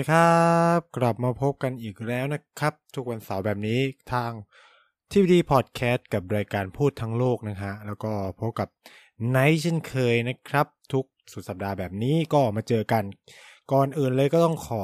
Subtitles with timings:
[0.00, 0.40] ดีครั
[0.78, 3.80] บ กลับมาพบกันอีกแล้วนะครับ ทุกวันเสาร์แบบนี้
[4.12, 4.30] ทาง
[5.10, 8.68] ทีวีดีพอดแคสต์กับรายการพูดทั้งโลกนะฮะ แล้วก็พบกับ
[9.30, 13.04] ไนท์เช่นเคยนะครับ ทุกสุดสัปดาห์แบบนี้ก็มาเจอกัน
[13.72, 14.82] ก่อนอื่นเลยก็ต้องขอ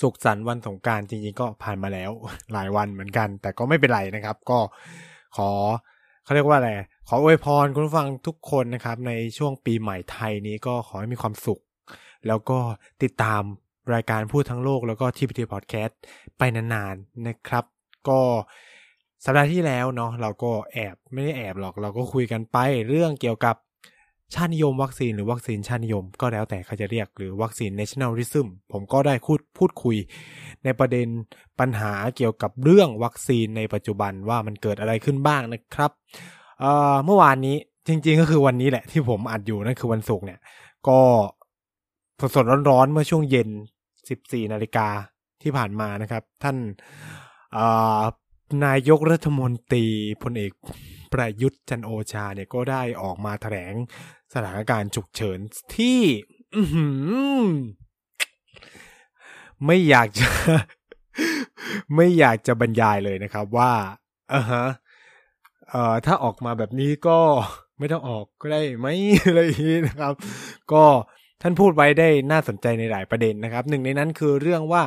[0.00, 2.10] สุขสันต์วันสงการจริงๆ ก็ผ่านมาแล้ว
[2.52, 4.58] หลายวันเหมือนกัน แต่ก็ไม่เป็นไรนะครับ ก็
[5.36, 5.50] ขอ
[6.24, 6.70] เขาเรียกว่าอะไร
[7.08, 11.60] ขออวยพรคุณผู้ฟังทุกคนนะครับ ในช่วงปีใหม่ไทยนี้ก็ขอให้มีความสุข
[12.28, 12.58] แล้วก็
[13.02, 13.42] ติดตาม
[13.94, 15.98] รายการพูดทั้งโลกแล้วก็ทีพีทีพอดแคสต์
[16.38, 17.64] ไปนานๆนะครับ
[18.08, 18.20] ก็
[19.24, 22.56] สัปดาห์ที่แล้วเนาะเราก็แอบไม่ได้แอบหรอกเราก็คุยกันไป
[22.88, 23.56] เรื่องเกี่ยวกับ
[24.34, 29.96] ชาตินิยมวัคซีนหรือวัคซีนชาตินิยม ก็แล้วแต่เขาจะเรียกหรือวัคซีน nationalism ผมก็ได้พูดพูดคุย
[30.64, 31.06] ในประเด็น
[31.60, 35.90] ปัญหาเกี่ยวกับเรื่องวัคซีนในปัจจุบันว่ามันเกิดอะไรขึ้นบ้างนะครับ
[36.60, 37.56] เเมื่อวานนี้
[37.88, 40.40] จริง ๆ ก็คือวันนี้แหละที่ผมอัดอยู่นั่นคือวันศุกร์เนี่ย
[40.88, 41.00] ก็
[42.20, 43.48] สดๆร้อนๆเมื่อช่วงเย็น
[44.00, 44.88] 14 นาฬิกา
[45.42, 46.56] ที่ผ่านมานะครับ ท่าน
[48.64, 49.86] นายกรัฐมนตรี
[50.22, 50.52] พลเอก
[51.12, 53.74] ประยุทธ์จันโอชาเนี่ยก็ได้ออกมาแถลง
[54.34, 55.38] สถานการณ์ฉุกเฉิน
[55.76, 56.00] ที่
[59.66, 60.28] ไม่อยากจะ
[61.96, 63.72] ไม่อยากจะบรรยายเลยนะครับ ว่า
[64.32, 64.64] อ่าฮะ
[65.70, 67.18] เอ่อถ้าออกมาแบบนี้ก็
[67.78, 68.86] ไม่ต้องออกก็ได้ไหม
[69.26, 70.12] อะไรอย่างนี้นะครับ
[70.72, 70.84] ก็
[71.46, 74.82] ท่านพูดไว้ได้น่าสนใจในหลายประเด็นนะครับ หนึ่งในนั้นคือเรื่องว่า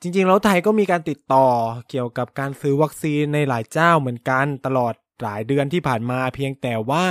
[0.00, 1.46] จริงๆ แล้วไทยก็มีการติดต่อ
[1.90, 7.06] เกี่ยวกับการซื้อวัคซีนในหลายเจ้าเหมือนกันตลอดหลายเดือนที่ผ่านมาเพียงแต่ว่า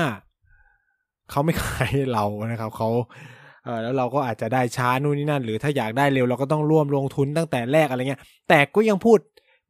[1.30, 2.90] เขาไม่ขายเรานะครับเขา
[3.64, 9.20] เออแล้วเราก็อาจจะได้ช้านู่นนี่นั่น หรือถ้าอยากได้เร็วเราก็ต้องร่วมลงทุนตั้งแต่แรกอะไรเงี้ย แต่ก็ยังพูด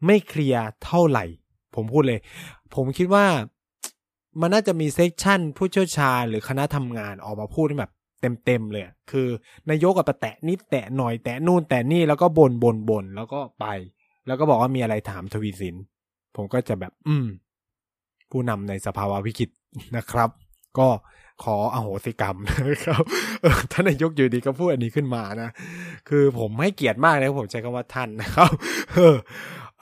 [0.05, 1.25] ไม่เคลียร์เท่าไหร่
[1.75, 2.19] ผมพูดเลย
[2.75, 3.25] ผมคิดว่า
[4.41, 7.91] มันน่าจะมีเซสชั่นผู้เชี่ยวชาญหรือคณะทำงานออกมาพูดแบบ
[8.45, 9.27] เต็มๆเลยคือ
[9.69, 13.65] นายกกับแตะนิดแตะหน่อยแตะนู่นแตะนี่แล้วก็บนบนบนแล้วก็ไป
[14.27, 15.75] แล้วก็บอกว่ามีอะไรถามทวีสิน
[16.35, 17.27] ผมก็จะแบบ อืม
[18.31, 19.49] ผู้นำในสภาวะวิกฤต
[19.97, 20.29] นะครับ
[20.79, 20.87] ก็
[21.43, 22.37] ขออโหสิกรรม
[22.69, 23.03] นะครับ
[23.71, 25.49] ท่านนายกอยู่ดีก็พูดอันนี้ขึ้นมานะ
[26.09, 28.49] คือผมให้เกียรติมากเลยผมใช้คำว่าท่านนะครับ
[28.93, 29.15] เออ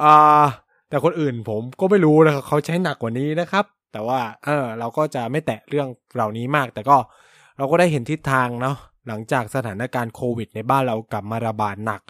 [0.03, 0.45] อ่า
[0.89, 6.97] แต่คนอื่นผมก็ไม่รู้นะครับเขาใช้หนักกว่านี้นะครับ แต่ว่า เออ เราก็จะไม่แตะเรื่องเหล่านี้มาก แต่ก็
[7.57, 8.75] เราก็ได้เห็นทิศทางเนาะ
[9.07, 12.01] หลังจากสถานการณ์โควิด ในบ้านเรากลับมาระบาดหนัก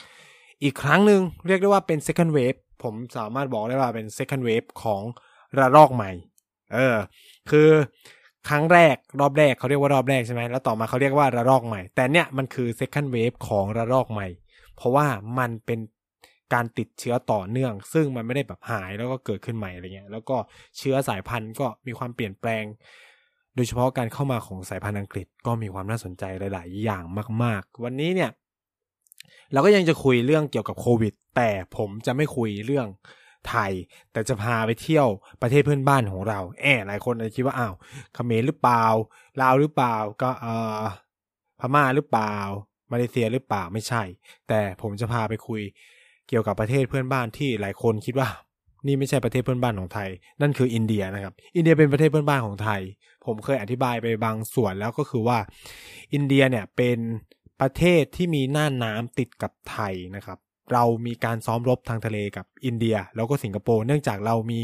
[0.63, 5.01] อีกครั้งหนึ่งเรียกได้ว่าเป็น second wave ผมสามารถบอกได้ว่าเป็น second wave ของ
[5.59, 6.11] ระลอกใหม่
[6.73, 6.97] เออ
[7.49, 7.69] คือ
[8.49, 14.27] ครั้งแรกรอบแรกเขาเรียกว่ารอบแรกใช่ไหมแล้วต่อมาเขาเรียกว่าระลอกใหม่ แต่เนี่ยมันคือ second wave ของระลอกใหม่
[14.75, 15.07] เพราะว่า
[15.39, 15.79] มันเป็น
[16.53, 20.37] การติดเชื้อต่อเนื่อง ซึ่งมันไม่ได้แบบหายแล้วก็เกิดขึ้นใหม่อะไรเงี้ย แล้วก็
[20.77, 22.63] เชื้อสายพันธุ์ก็มีความเปลี่ยนแปลง
[23.57, 26.23] โดยเฉพาะการเข้ามาของสายพันธุ์อังกฤษก็มีความน่าสนใจ
[26.53, 27.03] หลาย ๆ อย่าง
[27.43, 28.31] มาก ๆ วันนี้เนี่ย
[29.53, 32.87] เราก็ยังจะคุยเรื่องเกี่ยวกับโควิด แต่ผมจะไม่คุยเรื่อง
[33.49, 33.71] ไทย
[34.11, 35.07] แต่จะพาไปเที่ยว
[35.41, 37.73] ประเทศเพื่อนบ้านของเราแอบหลายคนอาจจะคิดว่าอ้าว
[38.13, 38.85] เขมรหรือเปล่า
[39.41, 40.47] ลาวหรือเปล่าก็เอ
[40.79, 40.81] อ
[41.59, 42.35] พม่าหรือเปล่า
[42.91, 44.03] มาเลเซียหรือเปล่าไม่ใช่
[44.47, 45.61] แต่ผมจะพาไปคุย
[46.27, 48.29] เกี่ยวกับประเทศเพื่อนบ้านที่หลายคนคิดว่า
[48.85, 50.09] นี่ไม่ใช่ประเทศเพื่อนบ้านของไทย
[50.41, 52.81] นั่นคืออินเดียนะครับ อินเดียเป็นประเทศเพื่อนบ้านของไทย
[53.25, 55.37] ผมเคยอธิบายไปบางส่วนแล้วก็คือว่า
[56.13, 56.97] อินเดียเนี่ยเป็น
[57.61, 60.37] ประเทศที่มีหน่านน้ำติดกับไทยนะครับ
[60.73, 64.59] เรามีการซ้อมรบทางทะเลกับอินเดีย แล้วก็สิงคโปร์เนื่องจากเรามี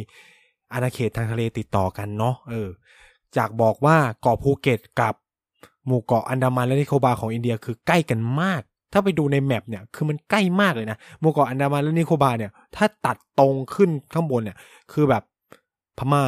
[0.73, 2.69] อาณาเขตทางทะเลติดต่อกันเนาะเออ
[3.37, 5.13] จากบอกว่าเกาะภูเก็ตกับ
[5.85, 8.61] หมู่เกาะอันดามันและนิโคบาร์ของอินเดียคือใกล้กันมาก
[8.93, 14.57] ถ้าไปดูใน map เนี่ยคือมันใกล้มากเลยนะหมู่เกาะอันดามันและนิโคบาร์เนี่ย ถ้าตัดตรงขึ้นข้างบนเนี่ย
[14.93, 15.23] คือแบบ
[15.99, 16.23] พม่า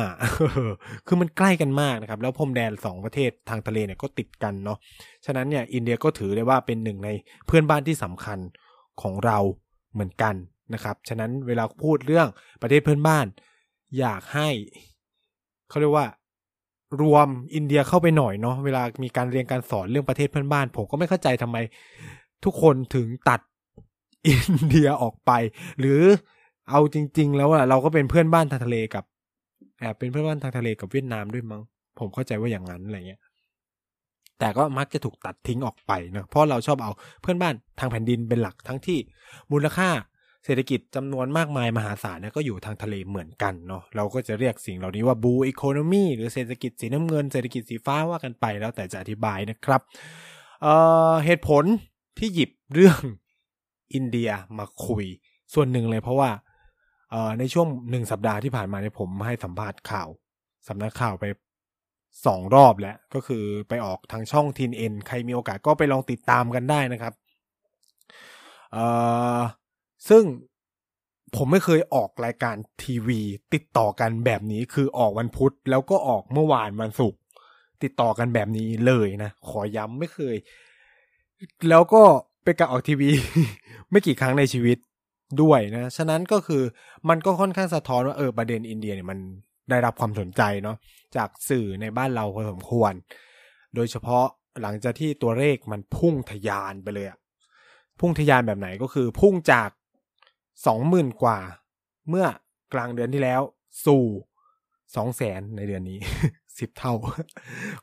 [1.07, 4.77] คือมันใกล้กันมากนะครับ แล้วพรมแดนสองประเทศทางทะเลเนี่ยก็ติดกันเนาะ
[5.25, 7.09] ฉะนั้นเนี่ยอินเดียก็ถือได้ว่าเป็นหนึ่งใน
[7.47, 8.39] เพื่อนบ้านที่สำคัญ
[9.01, 9.37] ของเรา
[9.93, 10.35] เหมือนกัน
[10.73, 12.27] นะครับ ฉะนั้นเวลาพูดเรื่อง
[12.61, 13.25] ประเทศเพื่อนบ้าน
[13.99, 14.49] อยากให้
[15.69, 16.07] เขาเรียกว่า
[17.01, 21.57] รวมอินเดียเข้าไปหน่อยเนาะ เวลามีการเรียนการสอนเรื่องประเทศเพื่อนบ้าน ผมก็ไม่เข้าใจทำไม
[22.43, 23.41] ทุกคนถึงตัด
[24.27, 25.31] อินเดียออกไป
[25.79, 26.01] หรือ
[26.69, 29.03] เอาจริง ๆ แล้วอะเราก็เป็นเพื่อนบ้านทางทะเลกับ
[29.79, 31.61] แอบเป็นเพื่อนบ้านทางทะเลกับเวียดนามด้วยมั้ง
[31.99, 33.21] ผมเข้าใจว่าอย่างนั้นอะไรเงี้ย
[34.39, 36.91] แต่ก็มักจะถูกตัดทิ้งออกไปนะเพราะเราชอบเอา
[37.21, 38.97] เพื่อนบ้านทางแผ่นดินเป็นหลักทั้งที่
[39.51, 39.89] มูลค่า
[40.45, 49.81] เศรษฐกิจจำนวนมากมายมหาศาลเนี่ยก็อยู่ทางทะเลเหมือนกันเนาะเราก็จะเรียกสิ่งเหล่านี้ว่าบูอีโคโนมีหรือเศรษฐกิจสีน้ำเงินเศรษฐกิจสีฟ้าว่ากันไปแล้วแต่จะอธิบายนะครับ
[50.61, 51.65] เเหตุผล
[52.17, 52.99] ที่หยิบเรื่อง
[53.93, 55.05] อินเดียมาคุย
[55.53, 56.29] ส่วนหนึ่งเลยเพราะว่า
[57.39, 60.09] ในช่วงหนึ่งสัปดาห์ที่ผ่านมาเนี่ยผมให้สัมภาษณ์ข่าว
[60.67, 61.25] สำนักข่าวไป
[62.25, 67.13] สองรอบแล้วก็คือไปออกทางช่องทีนเอ็นใครมีโอกาสก็ไปลองติดตามกันได้นะครับ
[70.09, 70.23] ซึ่ง
[71.35, 73.21] ผมไม่เคยออกรายการทีวี
[73.53, 77.19] ติดต่อกันแบบนี้คือออกวันพุธแล้วก็ออกเมื่อวานวันศุกร์
[77.83, 80.35] ติดต่อกันแบบนี้เลยนะ ขอย้ำไม่เคย
[81.69, 82.03] แล้วก็
[82.43, 83.09] เป็นการออกทีวี
[83.91, 84.77] ไม่กี่ครั้งในชีวิต
[85.41, 86.63] ด้วยนะ ฉะนั้นก็คือ
[87.09, 89.19] มันก็ค่อนข้างสะท้อนว่าเออประเด็นอินเดียเนี่ยมัน
[89.69, 90.77] ได้รับความสนใจเนาะ
[91.15, 92.93] จากสื่อในบ้านเราพอสมควร
[93.75, 94.25] โดยเฉพาะ
[94.61, 97.19] หลังจากที่ตัวเลขมันพุ่งทะยานไปเลยอะ
[97.99, 99.69] พุ่งทะยานแบบไหนก็คือพุ่งจาก
[100.67, 101.39] สองหมื่นกว่า
[102.09, 102.25] เมื่อ
[102.73, 103.41] กลางเดือนที่แล้ว
[103.85, 104.05] สู่
[104.95, 105.99] สองแสนในเดือนนี้
[106.59, 106.93] สิบเท่า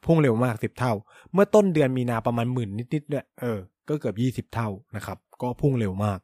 [0.05, 0.93] พุ่งเร็วมากสิบเท่า
[1.33, 3.59] เมื่อต้นเดือนมีนาประมาณหมื่นนิดๆเนี่ยเออ
[3.89, 6.19] ก็เกือบยี่สิบเท่านะครับ ก็พุ่งเร็วมาก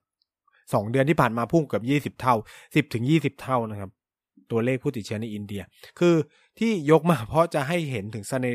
[0.72, 2.34] สองเดือนที่ผ่านมาพุ่งเกือบยี่สิบเท่า
[2.74, 3.90] สิบถึงยี่สิบเท่านะครับ
[4.50, 5.62] ตัวเลขผู้ติดเชื้อในอินเดีย
[5.98, 6.14] คือ
[6.58, 8.46] ที่ยกมาเพราะจะให้เห็นถึงสเน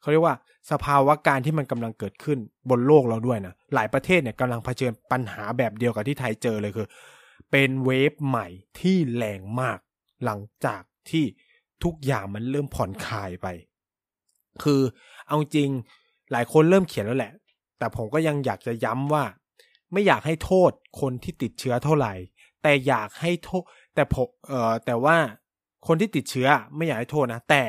[0.00, 0.36] เขาเรียกว่า
[0.70, 2.38] สภาวะการที่มันกำลังเกิดขึ้น
[2.70, 6.88] บนโลกเราด้วยนะหลายประเทศเนี่ยกำลังเผชิญปัญหาแบบเดียวกับที่ไทยเจอเลยคือ
[7.50, 8.46] เป็นเวฟใหม่
[8.80, 9.78] ที่แรงมาก
[10.24, 11.24] หลังจากที่
[11.84, 13.46] ทุกอย่างมันเริ่มผ่อนคลายไป
[14.62, 14.80] คือ
[15.26, 15.70] เอาจริง
[16.32, 17.32] หลายคนเริ่มเขียนแล้วแหละ
[17.78, 19.24] แต่ผมก็ยังอยากจะย้ำว่า
[19.92, 20.70] ไม่อยากให้โทษ
[21.00, 22.14] คนที่ติดเชื้อเท่าไหร่
[22.62, 23.64] แต่อยากให้โทษ
[23.94, 25.16] แต่ผมเอ่อแต่ว่า
[25.86, 27.62] คนที่ติดเชื้อไม่อยากให้โทษนะ แต่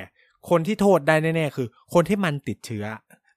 [0.50, 2.86] คนที่โทษได้แน่ๆคือ คนที่มันติดเชื้อ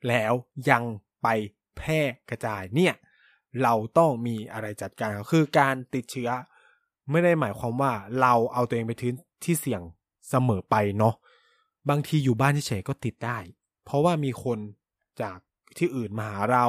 [0.08, 0.32] แล้ว
[0.70, 0.82] ยัง
[1.22, 1.28] ไป
[1.76, 2.00] แพร่
[2.30, 2.94] กระจายเนี่ย
[3.62, 6.30] เราต้องมีอะไรจัดการคือการติดเชื้อ
[7.10, 9.14] ไม่ได้หมายความว่าเราเอาตัวเองไปทิ้ง
[9.44, 9.82] ที่เสี่ยง
[10.30, 11.14] เสมอไปเนาะ
[11.88, 13.38] บางทีอยู่บ้านเฉยๆก็ติดได้
[13.84, 14.58] เพราะว่ามีคน
[15.22, 15.38] จาก
[15.78, 16.66] ที่อื่นมาหาเรา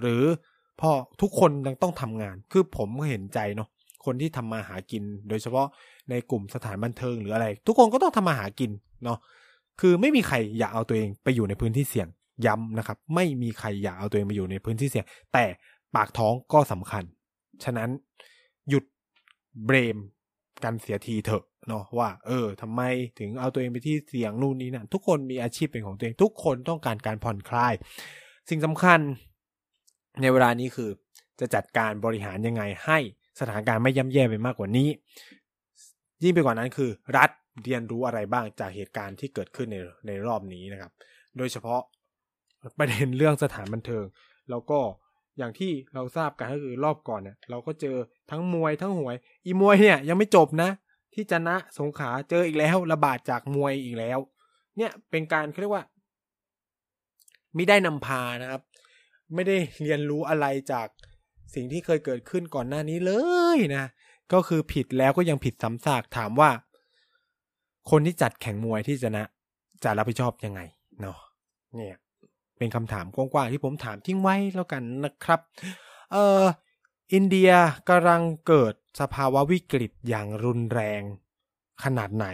[0.00, 0.22] หรือ
[0.80, 3.68] พอทุกคนยังต้องทำงาน คือผมก็เห็นใจเนาะ
[4.04, 5.66] คนที่ทำมาหากิน โดยเฉพาะ
[6.10, 8.70] ในกลุ่มสถานบันเทิงหรืออะไร ทุกคนก็ต้องทำมาหากิน
[9.04, 9.18] เนาะ
[9.80, 12.08] คือไม่มีใครอยากเอาตัวเองไปอยู่ในพื้นที่เสี่ยง
[12.46, 15.44] ย้ำนะครับ ไม่มีใครอยากเอาตัวเองไปอยู่ในพื้นที่เสี่ยง แต่
[15.94, 17.04] ปากท้องก็สำคัญ
[17.64, 17.90] ฉะนั้น
[18.68, 18.84] หยุด
[19.64, 19.96] เบรม
[20.64, 22.82] กันเสียทีเถอะ เนาะว่า เออทำไม
[23.18, 27.74] ถึงเอาตัวเองไปที่เสียงนู่นนี่นั่นทุกคนมีอาชีพเป็นของตัวเอง ทุกคนต้องการการผ่อนคลาย
[28.50, 29.00] สิ่งสำคัญ
[30.20, 30.90] ในเวลานี้คือ
[31.40, 32.98] จะจัดการบริหารยังไงให้
[33.40, 34.88] สถานการณ์ไม่ย่ำแย่ไปมากกว่านี้
[36.22, 37.30] ยิ่งไปกว่านั้นคือ รัฐ
[37.64, 39.76] เรียนรู้อะไรบ้างจากเหตุการณ์ที่เกิดขึ้นใน
[40.06, 40.92] ในรอบนี้นะครับ
[41.36, 41.80] โดยเฉพาะ
[42.78, 44.04] ประเด็นเรื่องสถานบันเทิง
[44.50, 44.78] แล้วก็
[45.38, 47.96] อย่างที่เราทราบกันก็คือรอบก่อนเนี่ยเราก็เจอ
[48.30, 49.14] ทั้งมวยทั้งหวย
[49.46, 50.70] อีมวยเนี่ยยังไม่จบนะ
[51.14, 54.18] ที่จะนะสงขาเจออีกแล้ว ระบาดจากมวยอีกแล้ว
[54.76, 55.84] เนี่ยเป็นการเขาเรียกว่า
[57.54, 58.62] ไม่ได้นำพานะครับ
[59.34, 60.88] ไม่ได้เรียนรู้อะไรจาก
[61.54, 63.12] สิ่งที่เคยเกิดขึ้นก่อนหน้านี้เล
[63.56, 63.84] ยนะ
[64.32, 66.50] ก็คือผิดแล้วก็ยังผิดซ้ำซากถามว่า
[67.90, 69.24] คนที่จัดแข่งมวยที่จะนะ
[69.84, 70.60] จะรับผิดชอบยังไง
[71.00, 71.18] เนาะ
[71.76, 71.96] เนี่ย
[72.58, 75.40] เป็นคำถามกว้างๆที่ผมถามทิ้งไว้แล้วกันนะครับ
[76.12, 76.42] เออ
[77.12, 77.50] อินเดีย
[77.88, 81.02] กำลังเกิด สภาวะวิกฤตอย่างรุนแรง
[81.84, 82.26] ขนาดไหน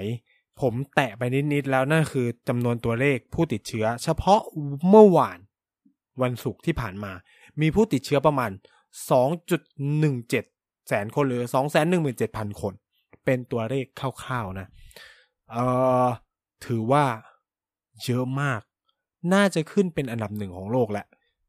[0.61, 4.40] ผมแตะไปนิด ๆ แล้วนั่นคือจำนวนตัวเลขผู้ติดเชื้อ เฉพาะ
[4.88, 5.38] เมื่อวาน
[6.23, 7.12] วันศุกร์ที่ผ่านมา
[7.61, 8.50] มีผู้ติดเชื้อประมาณ
[9.69, 11.42] 2.17 แสนคนหรือ
[12.02, 12.75] 217,000 คน
[13.25, 14.66] เป็นตัวเลขคร่าว ๆ นะ
[15.50, 15.64] เอ่
[16.04, 16.07] อ
[16.66, 17.04] ถือว่า
[18.04, 18.61] เยอะมาก
[19.35, 21.07] น่าจะขึ้นเป็นอันดับหนึ่งของโลกแหละ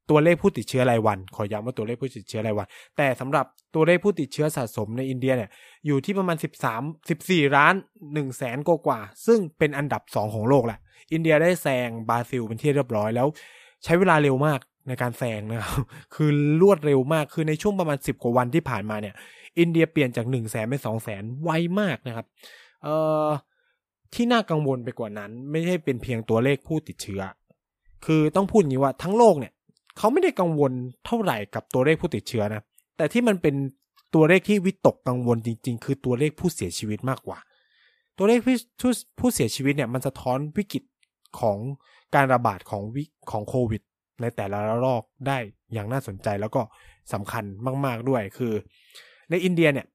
[0.10, 2.68] ตัวเลขผู้ติดเชื้อรายวัน ขอย้ำว่าตัวเลขผู้ติดเชื้อรายวัน
[2.98, 3.46] แต่สำหรับ
[3.76, 5.50] ตัวเลขผู้ติดเชื้อสะสมในอินเดียเนี่ย
[5.86, 6.38] อยู่ที่ประมาณ
[6.78, 7.74] 13 14ล้าน
[8.06, 10.80] 1แสนกว่า ซึ่งเป็นอันดับ 2 ของโลกแหละ
[11.14, 13.28] อินเดียได้แซงบราซิลเป็นที่เรียบร้อยแล้ว
[13.84, 15.82] ใช้เวลาเร็วมากในการแซงนะครับ
[16.16, 16.30] คือ
[16.62, 19.16] รวดเร็วมาก คือในช่วงประมาณ 10 กว่าวันที่ผ่านมาเนี่ย
[19.60, 22.26] อินเดียเปลี่ยนจาก1แสนเป็น2แสนไวมากนะครับ
[22.84, 22.96] เอ่
[23.26, 23.28] อ
[24.14, 27.22] ที่น่ากังวลไปกว่านั้น ไม่ใช่เป็นเพียงตัวเลขผู้ติดเชื้อ
[28.06, 29.53] คือต้องพูดอย่างนี้ว่าทั้งโลกเนี่ย
[29.98, 30.72] เขาไม่ได้กังวล
[31.06, 32.64] เท่าไหร่กับตัวเลขผู้ติดเชื้อนะ
[32.98, 33.56] แต่ที่มันเป็น
[34.16, 37.40] ตัวเลขที่วิตกกังวลจริง ๆ คือตัวเลขผู้เสียชีวิตมากกว่า
[38.18, 40.84] ตัวเลขผู้ผู้เสียชีวิตเนี่ยมันสะท้อนวิกฤต
[41.40, 41.58] ของ
[42.16, 43.82] การระบาดของวิของโควิด
[44.22, 45.38] ในแต่ละระลอกได้
[45.74, 46.62] อย่างน่าสนใจแล้วก็
[47.14, 47.44] สำคัญ
[47.86, 48.54] มาก ๆด้วยคือ
[49.30, 49.86] ในอินเดียเนี่ย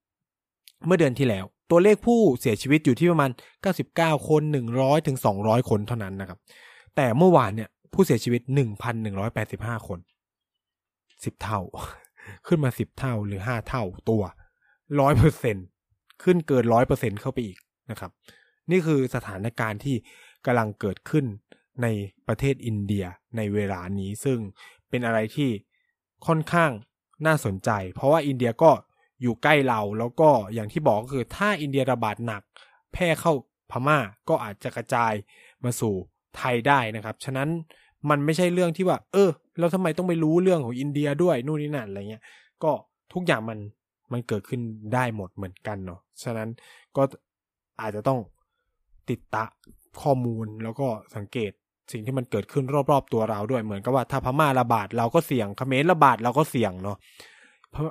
[0.87, 3.31] เมื่อเดือนที่แล้ว ตัวเลขผู้เสียชีวิตอยู่ที่ประมาณ
[3.79, 4.43] 99 คน
[4.75, 6.39] 100ถึง200 คนเท่านั้นนะครับ
[6.97, 9.99] แต่เมื่อวานเนี่ย ผู้เสียชีวิตหนึ่งพันหนึ่งร้อยแปดสิบห้าคน
[11.25, 11.61] สิบเท่า
[12.47, 14.23] ขึ้นมาสิบเท่าหรือห้าเท่าตัว
[15.01, 15.57] ร้อยเปอร์เซ็น
[16.23, 17.59] ขึ้นเกินร้อยเปอร์เซ็นเข้าไปอีก
[17.91, 18.11] นะครับ
[18.71, 19.97] นี่คือสถานการณ์ที่
[20.45, 21.25] กำลังเกิดขึ้น
[21.83, 21.87] ใน
[22.29, 23.05] ประเทศอินเดีย
[23.37, 24.39] ในเวลานี้ซึ่ง
[24.89, 25.51] เป็นอะไรที่
[26.27, 26.71] ค่อนข้าง
[27.27, 28.71] น่าสนใจ เพราะว่าอินเดียก็
[29.23, 32.43] อยู่ใกล้เราแล้วก็อย่างที่บอกก็คือถ้าอินเดียระบาดหนัก
[32.93, 33.33] แพร่เข้า
[33.71, 35.13] พม่าก็อาจจะกระจาย
[35.65, 35.95] มาสู่
[36.39, 37.49] ไทยได้นะครับ ฉะนั้น
[38.11, 42.23] มันไม่ใช่เรื่องที่ว่า เออแล้วทำไมต้องไปรู้เรื่องของอินเดียด้วยนู่นนี่นั่นอะไรเงี้ย
[42.63, 42.71] ก็
[43.13, 43.59] ทุกอย่างมัน
[44.13, 44.61] มันเกิดขึ้น
[44.95, 46.49] ได้หมดเหมือนกันเนาะฉะนั้น
[46.97, 47.03] ก็
[47.81, 48.19] อาจจะต้อง
[49.09, 49.45] ติดตะ
[50.03, 51.53] ข้อมูลแล้วก็สังเกต
[51.93, 56.97] สิ่งที่มันเกิดขึ้นรอบๆตัวเราด้วยเหมือนกับว่าถ้าพม่าระบาดเราก็เสี่ยงเขมรระบาดเราก็เสี่ยงเนาะ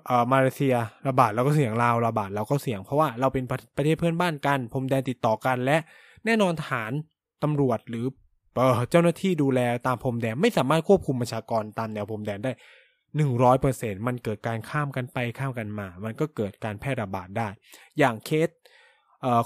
[0.08, 0.76] เอ่อมาเลเซีย
[1.08, 3.44] ระบาดเราก็เสี่ยงลาวระบาดเราก็เสี่ยงเพราะว่าเราเป็น
[3.78, 5.78] ประเทศเพื่อนบ้านกันพรมแดนติดต่อกันและ
[6.26, 6.92] แน่นอนฐาน
[7.44, 8.06] ตำรวจหรือ
[8.90, 12.52] เจ้าหน้าที่ดูแลตามพรมแดนไม่สามารถควบคุมประชากรตามแนวพรมแดนได้
[13.18, 17.48] หนึ่งร้อยเปอร์เซ็นมันเกิดการข้ามกันไปข้ามกันมา มันก็เกิดการแพร่ระบาดได้
[18.00, 18.50] อย่างเคส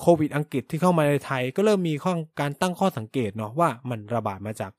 [0.01, 4.71] โควิดอังกฤษที่เข้ามาในไทย ก็เริ่มมีข้อการตั้งข้อสังเกตเนาะว่ามันระบาดมาจาก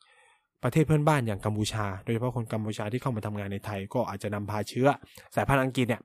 [0.63, 4.89] ประเทศเพื่อนบ้านอย่างกัมพูชา โดยเฉพาะคนกัมพูชาที่เข้ามาทำงานในไทย ก็อาจจะนำพาเชื้อ
[5.35, 6.03] สายพันธุ์อังกฤษเนี่ย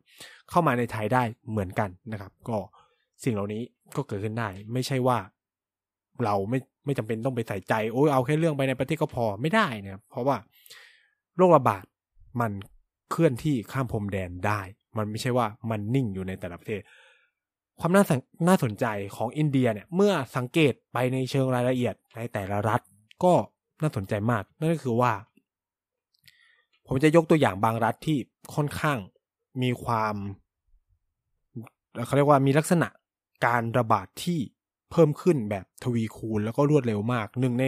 [0.50, 2.58] เข้ามาในไทยได้เหมือนกันนะครับ ก็
[3.24, 3.62] สิ่งเหล่านี้
[3.96, 5.18] ก็เกิดขึ้นได้ ไม่ใช่ว่า
[6.26, 10.38] เราไม่ไม่จำเป็นต้องไปใส่ใจโอ้ยเอาแค่เรื่องไปในประเทศก็พอไม่ได้นะเพราะว่า
[11.36, 11.84] โรคระบาด
[12.42, 12.52] มัน
[13.12, 14.62] เคลื่อนที่ข้ามพรมแดนได้
[14.98, 16.82] มันไม่ใช่ว่ามันนิ่งอยู่ในแต่ละประเทศ
[17.80, 18.04] ความน่า
[18.48, 22.82] น่าสนใจของอินเดียเนี่ย เมื่อสังเกตไปในเชิงรายละเอียดในแต่ละรัฐ
[23.24, 23.34] ก็
[23.82, 25.14] น่าสนใจมาก นั่นก็คือว่า
[26.88, 28.18] ผมจะยกตัวอย่างบางรัฐที่
[28.56, 28.98] ค่อนข้าง
[29.62, 30.16] มีความ
[32.06, 32.88] เขาเรียกว่ามีลักษณะ
[33.46, 34.40] การระบาดที่
[34.92, 37.64] เพิ่มขึ้นแบบทวีคูณแล้วก็รวดเร็วมาก หนึ่งใน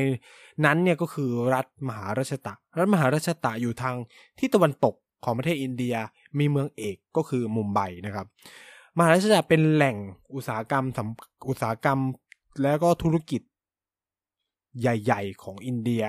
[0.66, 3.96] นั้นเนี่ยก็คือรัฐมหาราชตะ รัฐมหาราชตะอยู่ทาง
[4.40, 5.96] ที่ตะวันตกของประเทศอินเดีย
[6.40, 8.26] มีเมืองเอกก็คือมุมไบนะครับ
[8.98, 9.98] มหาราชตะเป็นแหล่ง
[10.36, 10.86] อุตสาหกรรม
[11.50, 12.00] อุตสาหกรรม
[12.64, 13.42] แล้วก็ธุรกิจ
[14.80, 16.04] ใหญ่ ๆ ของอินเดีย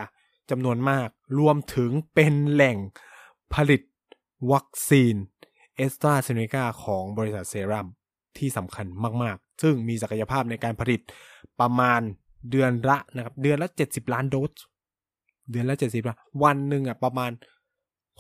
[0.51, 2.77] จำนวนมาก รวมถึงเป็นแหล่ง
[3.55, 3.83] ผลิต
[4.53, 5.15] วัคซีน
[5.77, 7.87] เอสตราเซเนกาของบริษัทเซรัม
[8.39, 8.87] ที่สำคัญ
[9.23, 11.01] มาก ซึ่งมีศักยภาพในการผลิต
[11.61, 12.01] ประมาณ
[12.51, 14.53] เดือนละนะครับ เดือนละเจ็ดสิบล้านโดส
[15.51, 17.31] เดือนละเจ็ดสิบล้านวันหนึ่งอะประมาณ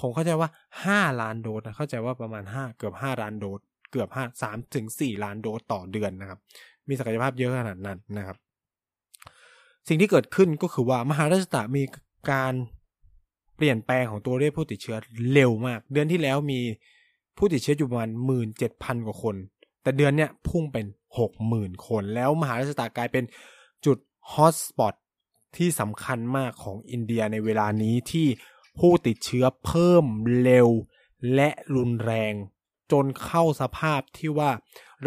[0.01, 0.49] ผมเข้าใจว่า
[0.85, 6.39] ห้าล้านโดสนะเข้าใจว่าประมาณห้าเกือบห้าล้านโดส เกือบห้าสามถึงสี่ล้านโดสต่อเดือนนะครับ
[6.89, 8.37] มีศักยภาพเยอะขนาดนั้นนะครับ
[9.89, 11.83] สิ่งที่เกิดขึ้นก็คือว่ามหาราชตะมี
[12.33, 12.55] การ
[13.57, 14.97] เปลี่ยนแปลงของตัวเลขผู้ติดเชื้อ
[15.33, 16.61] เร็วมาก เดือนที่แล้วมี
[17.39, 19.37] ผู้ติดเชื้ออยู่ประมาณหมื่นเจ็ดพันกว่าคน
[19.83, 20.87] แต่เดือนเนี้ยพุ่งเป็น
[21.19, 23.25] หกหมื่นคน แล้วมหาราชตากลายเป็น
[23.87, 23.99] จุด
[24.33, 24.95] ฮอตสปอต
[25.57, 28.27] ที่สำคัญมากของอินเดียในเวลานี้ที่
[28.79, 30.05] ผู้ติดเชื้อเพิ่ม
[30.43, 30.69] เร็ว
[31.35, 32.35] และรุนแรง
[32.93, 34.51] จนเข้าสภาพที่ว่า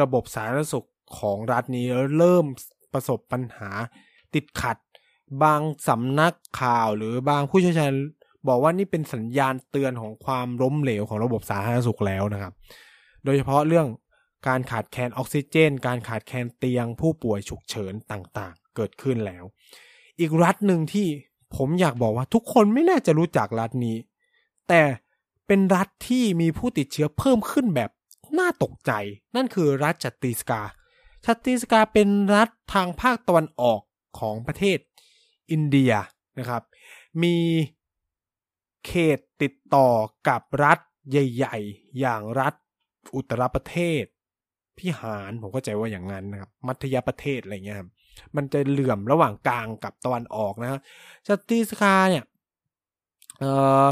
[0.02, 0.88] ระบบสาธารณสุข
[1.18, 1.88] ของรัฐนี้
[2.18, 2.46] เริ่ม
[2.94, 3.70] ประสบปัญหา
[4.34, 4.78] ติดขัด
[5.44, 7.92] บางสำนักข่าวหรือบางผู้เชี่ยวชาญ
[8.48, 12.54] บอกว่านี่เป็นสัญญาณเตือนของความล้มเหลวของระบบสาธารณสุขแล้วนะครับ
[13.24, 13.88] โดยเฉพาะเรื่อง
[14.48, 19.44] การขาดแคลนออกซิเจน การขาดแคลนเตียงผู้ป่วยฉุกเฉินต่างๆ เกิดขึ้นแล้ว
[20.20, 21.08] อีกรัฐหนึ่งที่
[21.56, 23.98] ผมอยากบอกว่าทุกคนไม่น่าจะรู้จักรัฐนี้
[24.70, 24.82] แต่
[25.48, 27.90] เป็นรัฐที่มีผู้ติดเชื้อเพิ่มขึ้นแบบ
[28.40, 28.92] น่าตกใจ
[29.36, 30.62] นั่นคือรัฐชัตติสกา
[31.26, 33.82] ชัตติสกาเป็นรัฐทางภาคตะวันออก
[34.20, 34.78] ของประเทศ
[35.52, 35.94] อินเดีย
[36.40, 36.64] นะครับ
[37.24, 37.38] มี
[38.86, 39.90] เขตติดต่อ
[40.28, 42.54] กับรัฐใหญ่ ๆ อย่างรัฐ
[43.16, 44.04] อุตรประเทศ
[44.80, 47.90] พิหารผมก็ใจว่าอย่างนั้นนะครับ มัธยประเทศอะไรเงี้ยครับ
[48.36, 50.80] มันจะเหลื่อมระหว่างกลางกับตะวันออกนะครับ
[51.28, 52.24] ชัตติสคาเนี่ย
[53.40, 53.46] เอ
[53.88, 53.90] อ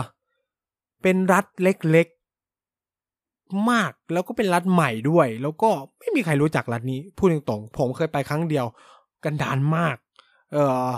[1.02, 5.70] เป็นรัฐเล็กๆ มากแล้วก็เป็นรัฐใหม่ด้วย แล้วก็
[6.00, 8.66] ไม่มีใครรู้จักรัฐนี้ พูดตรงๆผมเคยไปครั้งเดียว
[9.24, 9.98] กันดานมาก
[10.54, 10.58] เอ
[10.88, 10.90] อ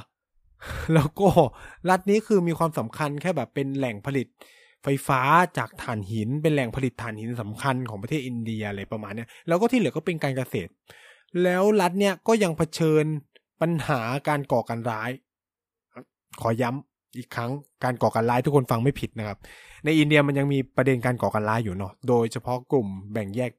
[0.94, 1.30] แล้วก็
[1.90, 4.28] รัฐนี้คือมีความสำคัญแค่แบบเป็นแหล่งผลิต
[4.84, 5.22] ไฟฟ้า
[5.58, 10.72] จากถ่านหิน เป็นแหล่งผลิตถ่านหินสำคัญของประเทศอินเดียอะไรประมาณนี้แล้วก็ที่เหลือก็เป็นการเกษตร
[11.44, 13.06] แล้วรัฐเนี่ยก็ยังเผชิญ
[13.62, 15.12] ปัญหาการก่อการร้าย
[16.42, 17.52] ขอย้ำอีกครั้ง
[17.84, 19.38] การก่อการร้ายทุกคนฟังไม่ผิดนะครับ
[19.86, 23.52] ในอินเดียมันยังมีประเด็นการก่อการร้ายอยู่เนาะโดยเฉพาะกลุ่มแบ่งแยก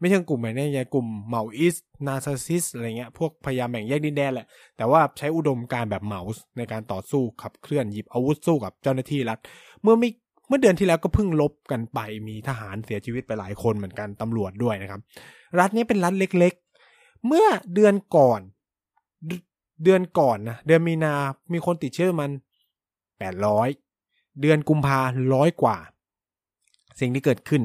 [0.00, 4.46] ไม่ใช่กลุ่มแบ่งแยกกลุ่มเหมาอิสนาซาซิสอะไรเงี้ยพวกพยายามแบ่งแยกดินแดนแหละ
[4.76, 9.38] แต่ว่าใช้อุดมการแบบเหมาส์ในการต่อสู้ขับเคลื่อนหยิบอาวุธสู้กับเจ้าหน้าที่รัฐ
[9.82, 10.10] เมื่อไม่
[10.50, 15.00] เมื่อเดือนที่แล้วก็เพิ่งลบกันไปมีทหารเสียชีวิตไปหลายคนเหมือนกันตำรวจด้วยนะครับ
[15.58, 18.40] รัฐนี้เป็นรัฐเล็กๆ เมื่อเดือนก่อน
[19.84, 21.14] เดือนก่อนนะเดือนมีนา
[21.52, 22.30] มีคนติดเชื้อมัน
[23.18, 23.68] แปดร้อย
[24.40, 25.00] เดือนกุมภา
[25.34, 25.78] ร้อยกว่า
[27.00, 27.62] สิ่งที่เกิดขึ้น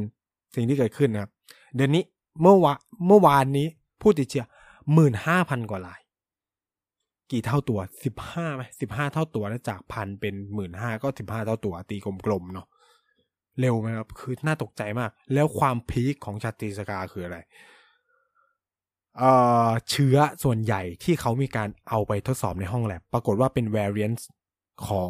[0.55, 1.31] สิ่งที่เกิดขึ้นนะครับ
[1.75, 2.03] เดือนนี้
[2.41, 2.73] เมื่อวา
[3.07, 3.67] เมื่อวานนี้
[4.01, 4.45] ผู้ติดเชื้อ
[4.93, 5.99] หมื่นห้าพันกว่าลาย
[7.31, 12.67] กี่เท่าตัวสิบห้าไหมสิบห้าเท่าตัวแล้วจากพันเป็นหมื่นห้าก็สิบห้าเท่าตัวตีกลมๆเนาะ
[13.59, 17.37] เร็วไหมครับ คือน่าตกใจมาก แล้วความพีคของชาติสกาคืออะไร
[19.17, 19.31] เอ่
[19.67, 24.19] อเชื้อส่วนใหญ่ที่เขามีการเอาไปทดสอบในห้องแลบปรากฏว่าเป็น variant
[24.87, 25.09] ของ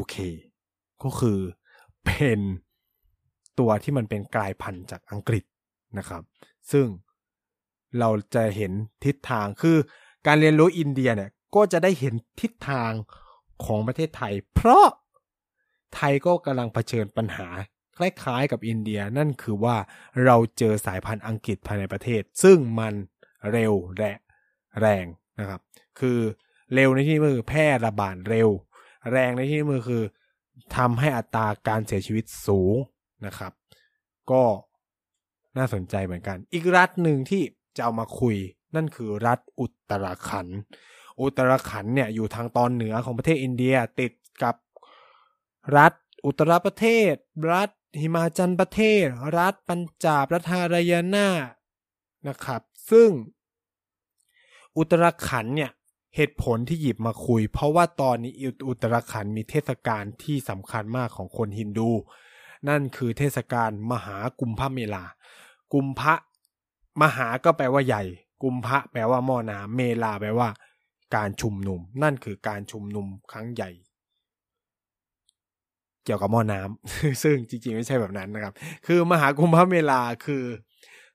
[0.00, 0.16] UK
[1.02, 1.38] ก็คือ
[2.04, 2.40] เป็น
[3.58, 5.44] ตัวที่มันเป็นกลายพันธุ์จากอังกฤษ
[5.98, 6.22] นะครับ
[6.72, 6.86] ซึ่ง
[7.98, 8.72] เราจะเห็น
[9.04, 9.76] ทิศทางคือ
[10.26, 12.92] การเรียนรู้อินเดียเนี่ย ก็จะได้เห็นทิศทาง
[13.64, 14.86] ของประเทศไทย เพราะ
[15.94, 17.48] ไทยก็กำลังเผชิญปัญหา
[17.98, 19.76] คล้ายๆกับอินเดียนั่นคือว่า
[20.24, 22.94] เราเจอสายพันธุ์อังกฤษภายในประเทศ ซึ่งมัน
[23.52, 24.12] เร็วและ
[24.80, 25.06] แรง
[25.40, 25.60] นะครับ
[26.00, 26.18] คือ
[26.74, 28.48] เร็วในที่มือแพร่ระบาดเร็ว
[29.12, 30.02] แรงในที่มือคือ
[30.76, 32.74] ทำให้อัตราการเสียชีวิตสูง
[33.26, 33.52] นะครับ
[34.30, 34.42] ก็
[35.56, 37.42] น่าสนใจเหมือนกัน อีกรัฐหนึ่งที่
[37.76, 38.36] จะเอามาคุย
[38.76, 40.46] นั่นคือรัฐอุตราขัน
[41.20, 44.12] อุตราขันเนี่ยอยู่ทางตอนเหนือของประเทศอินเดียติด
[44.42, 44.56] กับ
[45.76, 45.92] รัฐ
[46.26, 47.14] อุตรประเทศ
[47.52, 49.04] รัฐ หิมาจันประเทศ
[49.38, 51.28] รัฐปัญจาบรัฐารยานา
[52.28, 53.10] นะครับ ซึ่ง
[54.76, 55.70] อุตรขันเนี่ย
[56.16, 58.32] เหตุผลที่หยิบมาคุย เพราะว่าตอนนี้
[58.68, 61.90] อุตรขันมีเทศกาลที่สำคัญมากของคนฮินดู
[62.68, 65.04] นั่นคือเทศกาลมหากุมภเมลา
[65.72, 66.14] กุมภะ
[67.02, 68.02] มหาก็แปลว่าใหญ่
[68.42, 70.48] กุมภะแปลว่าหม้อน้ำเมลาแปลว่า
[71.16, 73.70] การชุมนุม นั่นคือการชุมนุมครั้งใหญ่
[76.06, 78.54] เกี่ยวกับหม้อน้ำซึ่งจริงๆ ไม่ใช่แบบนั้นนะครับ
[78.86, 80.44] คือมหากุมภเมลาคือ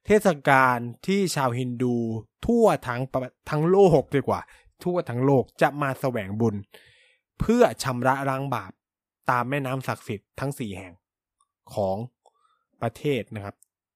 [0.05, 1.95] เทศกาลที่ชาวฮินดู
[2.45, 3.01] ทั่วทั้ง
[3.49, 4.41] ทั้งโลกดีกว่า
[4.83, 6.55] ทั่วทั้งโลกจะมาแสวงบุญ
[7.39, 8.71] เพื่อชำระล้างบาป
[9.29, 10.93] ตามแม่น้ำศักดิ์สิทธิ์ทั้งสี่แห่ง
[11.73, 11.97] ของ
[12.81, 13.55] ประเทศนะครับ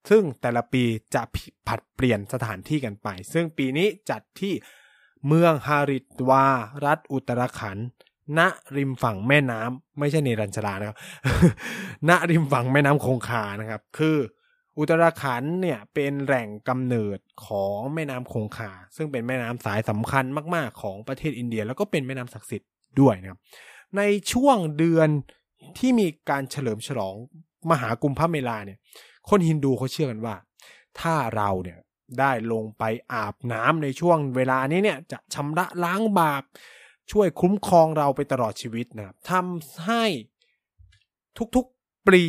[0.10, 0.84] ซึ่งแต่ละปี
[1.16, 1.24] จะ
[1.68, 4.54] ผัดเปลี่ยนสถานที่กันไป ซึ่งปีนี้จัดที่
[5.28, 6.48] เมืองฮาริดวา
[6.86, 7.88] รัฐอุตรขันธ์
[8.40, 8.42] ณ
[8.78, 10.98] ริมฝั่งแม่น้ำไม่ใช่เนรัญชรานะครับ
[12.10, 14.18] ณริมฝั่งแม่น้ำคงคานะครับ คือ
[14.78, 23.40] อุตราขันเนี่ยเป็นแหล่งกำเนิดของแม่น้ำคงคา ซึ่งเป็นแม่น้ำสายสำคัญมากๆ ของประเทศอินเดีย แล้วก็เป็นแม่น้ำศักดิ์สิทธิ์ด้วยนะครับ
[23.98, 25.10] ในช่วงเดือน
[25.78, 27.16] ที่มีการเฉลิมฉลอง
[27.72, 28.80] มหากุมภเมลาเนี่ย
[29.30, 30.36] คนฮินดูเขาเชื่อกันว่า
[31.00, 31.80] ถ้าเราเนี่ย
[32.20, 32.84] ได้ลงไป
[33.14, 36.44] อาบน้ำในช่วงเวลานี้เนี่ยจะชำระล้างบาป
[37.12, 40.04] ช่วยคุ้มครองเราไปตลอดชีวิตนะครับทำให้
[41.56, 42.24] ทุกๆ ปี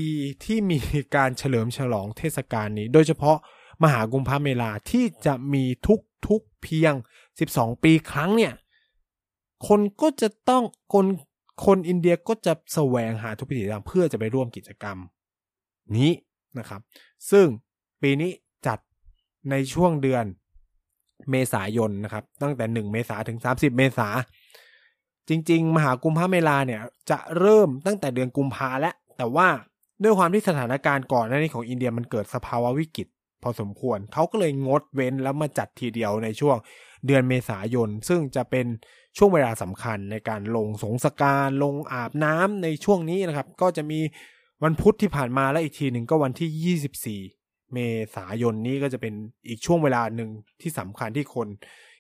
[0.45, 0.79] ที่มี
[1.15, 3.37] การเฉลิมฉลองเทศกาลนี้ โดยเฉพาะ
[3.83, 5.65] มหากุมภเมลาที่จะมี
[6.27, 6.93] ทุกๆเพียง
[7.39, 8.55] 12 ปีครั้งเนี่ย
[9.69, 11.07] คนก็จะต้องคน
[11.67, 14.97] คนอินเดียก็จะแสวงหาทุกพิธีทางเพื่อจะไปร่วมกิจกรรม
[15.97, 16.13] นี้
[16.59, 16.81] นะครับ
[17.31, 17.47] ซึ่ง
[18.03, 18.31] ปีนี้
[18.67, 18.79] จัด
[19.51, 20.25] ในช่วงเดือน
[21.31, 24.09] เมษายนนะครับ ตั้งแต่ 1 เมษาถึง 30 เมษา
[25.29, 29.49] จริง ๆ มหากุมภเมลาเนี่ยจะเริ่มตั้งแต่เดือนกุมภาแล้วแต่ว่า
[30.03, 33.07] ด้วยความที่สถานการณ์ก่อนหน้านี้ของอินเดียมันเกิดสภาวะวิกฤต
[33.43, 36.57] พอสมควรเขาก็เลยงดเว้นแล้วมาจัดทีเดียวในช่วง
[37.07, 38.67] เดือนเมษายน ซึ่งจะเป็น
[39.17, 44.01] ช่วงเวลาสำคัญในการลงสงสการลงอาบน้ำในช่วงนี้นะครับ ก็จะมี
[44.65, 47.79] วันพุธที่ผ่านมาและอีกทีหนึ่งก็วันที่ 24 เม
[48.17, 49.15] ษายนนี้ก็จะเป็น
[49.49, 51.49] อีกช่วงเวลาหนึ่งที่สำคัญที่คน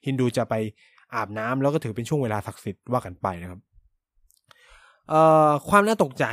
[0.06, 0.54] ฮินดูจะไป
[1.14, 3.60] อาบน้ำแล้วก็ถือเป็นช่วงเวลาศักดิ์สิทธิ์ว่ากันไปนะครับ
[5.08, 6.26] เอ่อความน่าตกใจ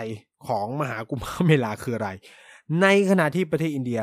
[0.47, 2.09] ของมหากุมภเมลาคืออะไร
[2.81, 4.01] ในขณะที่ประเทศอินเดีย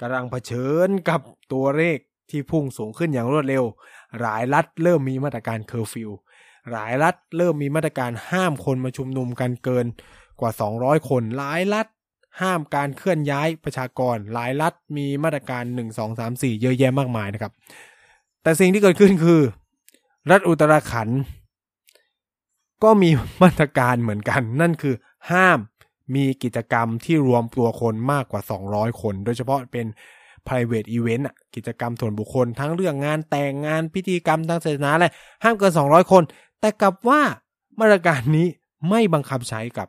[0.00, 1.20] กำลังเผชิญกับ
[1.52, 1.98] ตัวเลข
[2.30, 3.64] ที่พุ่งสูงขึ้นอย่างรวดเร็ว
[4.20, 6.10] หลายรัฐเริ่มมีมาตรการเคอร์ฟิว
[6.72, 9.86] หลายรัฐเริ่มมีมาตรการห้ามคนมาชุมนุมกันเกิน
[10.40, 11.86] กว่า 200 คน หลายรัฐ
[12.40, 17.52] ห้ามการเคลื่อนย้ายประชากร หลายรัฐมีมาตรการ 1 2 3 4 เยอะแยะมากมายนะครับ
[18.42, 19.40] แต่สิ่งที่เกิดขึ้นคือ
[20.30, 21.08] รัฐอุตราขัน
[22.82, 23.10] ก็มี
[23.42, 24.94] มาตรการเหมือนกัน นั่นคือ
[25.30, 25.58] ห้าม
[26.14, 29.86] มีกิจกรรมที่รวมตัวคนมากกว่า 200 คน โดยเฉพาะเป็น
[30.46, 35.06] private event อะกิจกรรมส่วนบุคคล ทั้งเรื่องงานแต่งงานพิธีกรรมทางศาสนาอะไร
[35.44, 36.22] ห้ามเกิน 200 คน
[36.60, 37.20] แต่กลับว่า
[37.80, 38.46] มาตรการนี้
[38.88, 39.88] ไม่บังคับใช้กับ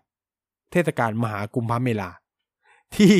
[0.71, 2.09] เทศกาลมหากุมภเมลา
[2.95, 3.15] ที่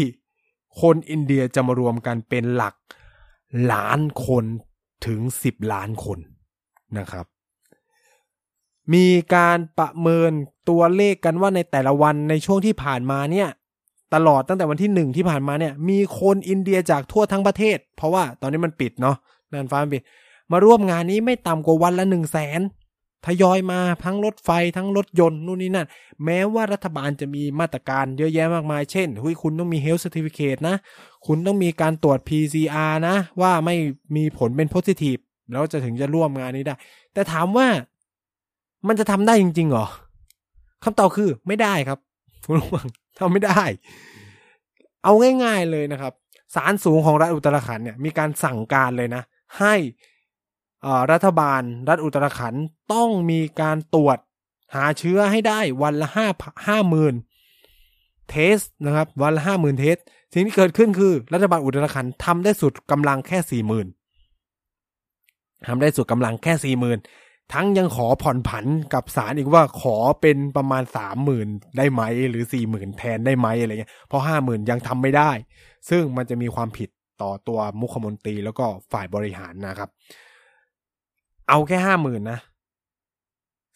[0.81, 2.75] คนอินเดียจะมารวมกันเป็นหลัก
[3.71, 4.45] ล้านคน
[5.05, 6.19] ถึง 10 ล้านคน
[6.97, 7.25] นะครับ
[8.93, 10.31] มีการประเมิน
[10.69, 13.49] ตัวเลขกันว่าในแต่ละวันในช่วงที่ผ่านมาเนี่ย
[14.13, 19.17] ตลอดตั้งแต่วันที่หนึ่งที่ผ่านมาเนี่ย มีคนอินเดียจากทั่วทั้งประเทศ เพราะว่าตอนนี้มันปิดเนาะ
[19.51, 20.03] นันฟ้าปิด
[20.51, 22.61] มาร่วมงานนี้ไม่ต่ำกว่าวันละหนึ่งแสน
[23.25, 25.87] ทยอยมาทั้งรถไฟทั้งรถยนต์นู่นนี่นั่น
[26.25, 30.75] แม้ว่ารัฐบาลจะมีมาตรการเยอะแยะมากมาย เช่นหุยคุณต้องมี health certificate นะ
[31.25, 33.75] คุณต้องมีการตรวจ PCR นะ ว่าไม่
[34.15, 36.75] มีผลเป็น positive แล้วจะถึงจะร่วมงานนี้ได้
[37.13, 37.67] แต่ถามว่า
[38.87, 39.87] มันจะทำได้จริงๆหรอ
[40.83, 41.99] คำตอบคือไม่ได้ครับ
[42.45, 42.87] คุณผู้ฟัง
[43.19, 43.61] ทำไม่ได้
[45.03, 46.13] เอาง่ายๆเลยนะครับ
[46.55, 49.23] ศาลสูงของรัฐอุตรขันเนี่ยมีการสั่งการเลยนะ
[49.59, 49.75] ให้
[51.11, 52.53] รัฐบาลรัฐอุตรขัน
[52.93, 54.17] ต้องมีการตรวจ
[54.75, 56.27] หาเชื้อให้ได้วันละห้า
[56.67, 57.15] ห้าหมื่น
[58.29, 59.97] เทสนะครับ วันละห้าหมื่นเทส
[60.33, 63.87] สิ่งที่เกิดขึ้นคือ รัฐบาลอุตรขันทำได้สุดกำลังแค่สี่หมื่น
[65.67, 66.99] ทำได้สุดกำลังแค่สี่หมื่น
[67.53, 75.31] ทั้งยังขอผ่อนผันกับศาลอีกว่าขอเป็นประมาณสามหมื่นได้ไหม หรือสี่หมื่นแทนได้ไหมอะไรเงี้ยเพราะห้าหมื่นยังทำไม่ได้
[75.89, 76.89] ซึ่งมันจะมีความผิด
[77.21, 79.89] ต่อตัวมุขมนตรีแล้วก็ฝ่ายบริหารนะครับ
[81.49, 82.39] เอาแค่ห้าหมื่นนะ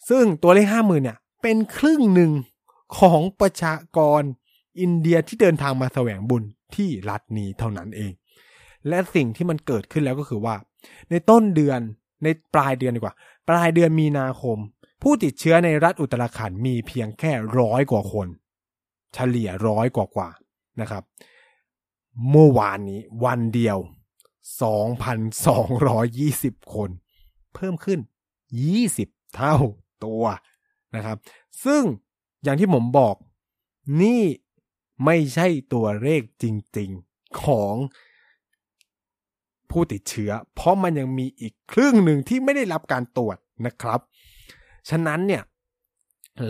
[0.08, 2.32] ซึ่งตัวเลขห้าหมื่นเนี่ย เป็นครึ่งหนึ่ง
[2.98, 4.22] ของประชากร
[4.80, 6.42] อินเดียที่เดินทางมาแสวงบุญ
[6.74, 8.12] ที่รัฐนี้เท่านั้นเอง
[8.88, 10.54] และสิ่งที่มันเกิดขึ้นแล้วก็คือว่า
[11.10, 11.80] ในต้นเดือน
[12.22, 13.14] ในปลายเดือนดีกว่า
[13.48, 14.58] ปลายเดือนมีนาคม
[15.02, 18.28] ผู้ติดเชื้อในรัฐอุตรขันมีเพียงแค่ร้อยกว่าคน
[19.14, 20.28] เฉลี่ยร้อยกว่ากว่า
[20.80, 21.02] นะครับ
[22.30, 23.78] เมื่อวานนี้วันเดียว
[25.40, 26.90] 2,220 คน
[27.54, 28.00] เพิ่มขึ้น
[28.66, 29.56] 20 เท่า
[30.04, 30.24] ตัว
[30.96, 31.16] นะครับ
[31.64, 31.82] ซึ่ง
[32.42, 33.14] อย่างที่ผมบอก
[34.02, 34.22] นี่
[35.04, 36.44] ไม่ใช่ตัวเลขจ
[36.78, 37.74] ริง ๆของ
[39.72, 44.00] ผู้ติดเชื้อ เพราะมันยังมีอีกครึ่งหนึ่งที่ไม่ได้รับการตรวจนะครับ
[44.90, 45.42] ฉะนั้นเนี่ย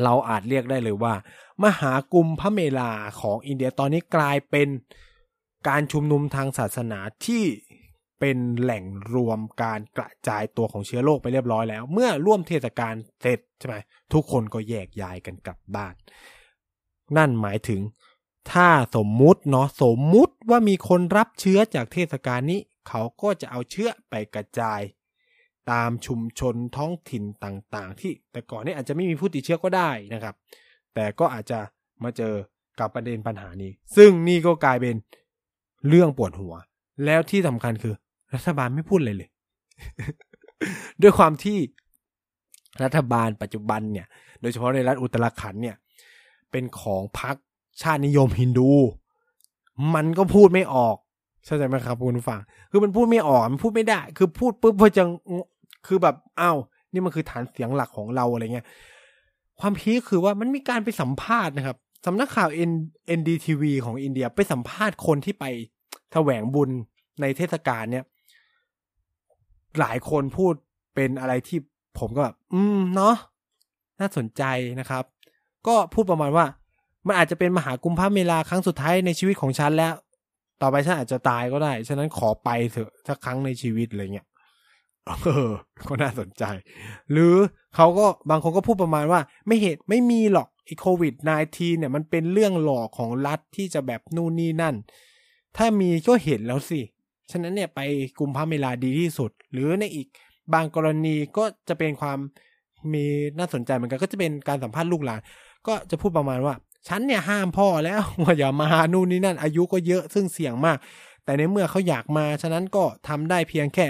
[0.03, 1.15] เราอาจเรียกได้เลยว่า
[1.63, 4.69] มหากรุมพระเมลาของอินเดียตอนนี้กลายเป็น
[5.69, 7.45] การชุมนุมทางศาสนาที่
[8.21, 13.77] เป็นแหล่งรวมการกระจายตัวของเชื้อโรคไปเรียบร้อยแล้ว เมื่อร่วมเทศกาลเสร็จใช่ไหม
[14.13, 15.95] ทุกคนก็แยกย้ายกันกลับบ้าน
[17.17, 17.81] นั่นหมายถึง
[18.53, 24.81] ถ้าสมมุติเนาะสมมุติว่ามีคนรับเชื้อจากเทศกาลนี้ เขาก็จะเอาเชื้อไปกระจาย
[25.73, 30.35] ตามชุมชนท้องถิ่นต่างๆ ที่แต่ก่อนนี้อาจจะไม่มีผู้ติดเชื้อก็ได้นะครับ
[30.95, 31.59] แต่ก็อาจจะ
[32.05, 32.35] มาเจอ
[32.79, 34.95] กับประเด็นปัญหานี้ ซึ่งนี่ก็กลายเป็น
[35.89, 36.55] เรื่องปวดหัว
[37.05, 37.95] แล้วที่สำคัญคือ
[38.35, 39.31] รัฐบาลไม่พูดเลยเลย
[41.03, 41.59] ด้วยความที่
[42.85, 44.07] รัฐบาลปัจจุบันเนี่ย
[44.41, 45.77] โดยเฉพาะในรัฐอุตรขันเนี่ย
[46.51, 47.37] เป็นของพรรค
[47.83, 48.71] ชาตินิยมฮินดู
[49.95, 50.97] มันก็พูดไม่ออก
[51.45, 55.03] เข้าใจไหมครับคุณผู้ฟัง คือมันพูดไม่ออกมันพูดไม่ได้ คือพูดปุ๊บพอจะ
[55.87, 56.57] คือแบบอ้าว
[56.93, 58.67] นี่มันคือฐานเสียงหลักของเราอะไรเงี้ย
[59.61, 61.77] ความพีคคือว่ามันมีการไปสัมภาษณ์นะครับ
[62.07, 62.49] สำนักข่าว
[63.19, 65.45] NDTV ของอินเดียไปสัมภาษณ์คนที่ไป
[66.13, 66.71] แสวงบุญ
[67.21, 68.05] ในเทศกาลเนี่ย
[69.81, 70.55] หลายคนพูด
[70.95, 71.59] เป็นอะไรที่
[71.99, 73.17] ผมก็แบบอืมเนาะ
[74.01, 74.43] น่าสนใจ
[74.81, 75.05] นะครับ
[75.67, 76.47] ก็พูดประมาณว่า
[77.07, 79.93] มันอาจจะเป็นมหากุมภาเมลาครั้งสุดท้ายในชีวิตของฉันแล้ว
[80.63, 84.27] ต่อไปฉันอาจจะตายก็ได้ ฉะนั้นขอไปเถอะสักครั้งในชีวิตอะไรเงี้ย
[85.07, 85.51] เออ
[85.89, 86.45] ก็น่าสนใจ
[87.13, 87.35] หรือ
[87.77, 91.15] เขาก็บางคนก็พูดประมาณว่า ไม่เหตุไม่มีหรอกไอโควิด
[91.47, 94.75] -19 เนี่ยมันเป็นเรื่องหลอกของรัฐที่จะแบบนู่นนี่นั่น
[95.57, 96.81] ถ้ามีก็เห็นแล้วสิ
[97.31, 97.81] ฉะนั้นเนี่ยไป
[98.21, 100.07] กุมภาเมลาดีที่สุด หรือในอีก
[100.55, 102.19] บางกรณีก็จะเป็นความ
[102.93, 103.05] มี
[103.39, 105.21] น่าสนใจเหมือนกันก็จะเป็นการสัมภาษณ์ลูกหลาน
[105.67, 106.55] ก็จะพูดประมาณว่า
[106.89, 110.79] ฉันเนี่ยห้ามพ่อแล้วว่าอย่ามานู่นนี่นั่นอายุก็เยอะซึ่งเสี่ยงมาก
[111.25, 113.87] แต่ในเมื่อเขาอยากมาฉะนั้นก็ทำได้เพียงแค่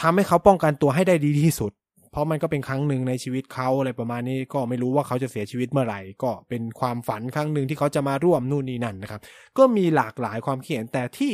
[0.00, 1.72] ทำให้เขาป้องกันตัวให้ได้ดีที่สุด
[2.10, 9.20] เพราะมันก็เป็นครั้งหนึ่งในชีวิตเขาอะไรประมาณนี้ก็ไม่รู้ว่าเขาจะเสียชีวิตเมื่อไหร่ ก็เป็นความฝันครั้งหนึ่งที่เขาจะมาร่วมนู่นนี่นั่นนะครับ
[9.58, 11.32] ก็มีหลากหลายความเขียนแต่ที่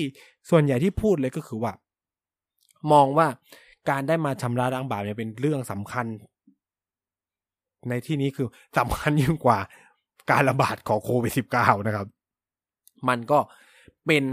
[0.51, 1.73] ส่วนใหญ่ที่พูดเลยก็คือว่า
[2.93, 3.27] มองว่า
[3.91, 6.07] การได้มาชำระล้างบาปเนี่ยเป็นเรื่องสำคัญ
[7.89, 9.59] ในที่นี้คือสำคัญยิ่งกว่า
[10.31, 12.07] การระบาดของโควิด -19 นะครับ
[13.09, 13.39] มันก็
[14.07, 14.25] เป็น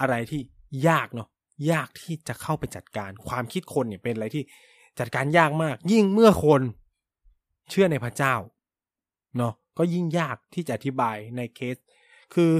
[0.00, 0.40] อะไรที่
[0.88, 1.28] ยากเนาะ
[1.72, 4.42] ยากที่จะเข้าไปจัดการความคิดคนเนี่ยเป็นอะไรที่
[4.98, 6.60] จัดการยากมาก ยิ่งเมื่อคน
[7.70, 8.34] เชื่อในพระเจ้า
[9.36, 11.76] เนาะก็ยิ่งยากที่จะอธิบายในเคส
[12.34, 12.50] คือ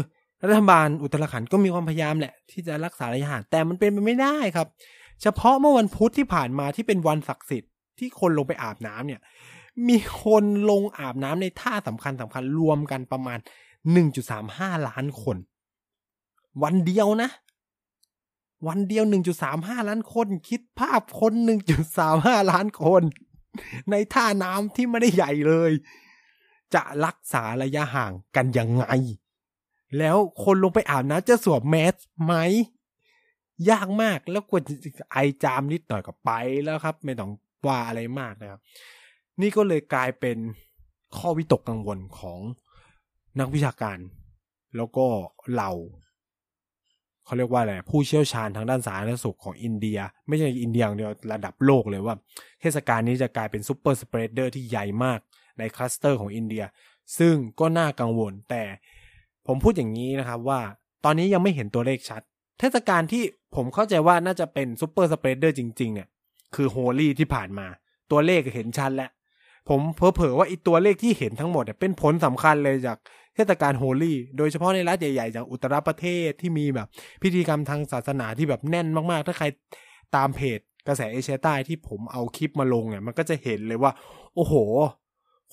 [0.49, 4.69] รัฐบาลอุตรขันก็มีความพยายามแหละ ที่จะรักษาระยะห่างแต่มันเป็นไปไม่ได้ครับ
[5.23, 9.21] เฉพาะเมื่อวันพุธที่ผ่านมาที่เป็นวันศักดิ์สิทธิ์ที่คนลงไปอาบน้ำเนี่ย
[9.89, 13.39] มีคนลงอาบน้ำในท่าสำคัญสำคัญรวมกันประมาณ
[14.13, 15.37] 1.35 ล้านคน
[16.63, 17.31] วันเดียวนะ
[18.69, 19.05] วันเดียว
[19.47, 21.33] 1.35 ล้านคน คิดภาพคน
[21.93, 23.03] 1.35 ล้านคน
[23.91, 25.73] ในท่าน้ำที่ไม่ได้ใหญ่เลย
[26.75, 28.87] จะรักษาระยะห่างกันยังไง
[29.99, 32.35] แล้วคนลงไปอาบน้ำจะสวมแมสไหม
[33.71, 34.63] ยากมากแล้วกว่า
[35.13, 36.31] ไอจามนิดหน่อยก็ไป
[36.63, 37.31] แล้วครับ ไม่ต้อง
[37.65, 38.61] ปวาอะไรมากนะครับ
[39.41, 40.39] นี่ก็เลยกลายเป็น
[41.17, 42.41] ข้อวิตกกังวลของ
[43.41, 43.99] นักวิชาการ
[44.77, 45.07] แล้วก็
[45.53, 45.73] เหล่า
[47.25, 52.15] เขาเรียกว่าอะไรผู้เชี่ยวชาญทางด้านสาธารณสุขของอินเดีย ไม่ใช่อินเดียอย่างเดียวระดับโลกเลยว่า
[52.61, 55.19] เทศกาลนี้จะกลายเป็น super spreader ที่ใหญ่มาก
[55.59, 56.65] ในคลัสเตอร์ของอินเดีย
[57.19, 58.63] ซึ่งก็น่ากังวล แต่
[59.47, 60.61] ผมพูดอย่างนี้นะครับว่า
[61.05, 62.23] ตอนนี้ยังไม่เห็นตัวเลขชัด
[62.61, 63.23] เทศกาลที่
[63.57, 66.09] ผมเข้าใจว่าน่าจะเป็น super spreader จริง ๆ เนี่ย
[66.55, 67.67] คือโฮลี่ที่ผ่านมา
[68.11, 69.11] ตัวเลขเห็นชัดแล้ว
[69.69, 72.99] ผมเผลอๆว่าไอีตัวเลขที่เห็นทั้งหมดเนี่ยเป็นผลสำคัญเลยจาก
[73.35, 76.89] เทศกาลโฮลี่โดยเฉพาะในรัฐใหญ่ๆอย่างอุตรประเทศที่มีแบบ
[77.23, 79.47] พิธีกรรมทางศาสนาที่แบบแน่นมากๆ ถ้าใคร
[80.17, 83.93] ตามเพจกระแสเอเชียใต้ที่ผมเอาคลิปมาลงเนี่ยมันก็จะเห็นเลยว่า
[84.35, 84.55] โอ้โห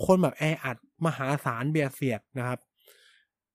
[0.06, 2.60] คนแบบแออัดมหาศาลเบียเสียดนะครับ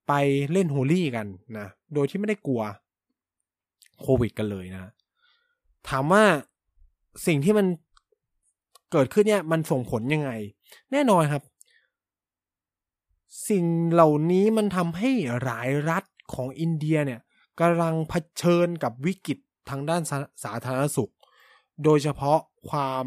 [0.08, 0.12] ไป
[0.52, 1.26] เล่นโฮลี่กัน
[1.58, 2.62] นะ โดยที่ไม่ได้กลัว
[4.00, 4.92] โควิดกันเลยนะ
[5.88, 6.22] ถามว่า
[7.26, 7.66] สิ่งที่มัน
[8.92, 10.30] เกิดขึ้นเนี่ยมันส่งผลยังไง
[10.92, 11.42] แน่นอนครับ
[13.48, 15.10] สิ่งเหล่านี้มันทำให้
[15.42, 17.20] หลายรัฐของอินเดียเนี่ย
[17.60, 19.38] กำลังเผชิญกับวิกฤต
[19.70, 21.12] ทางด้านสาสาธารณสุข
[21.84, 22.38] โดยเฉพาะ
[22.70, 23.06] ความ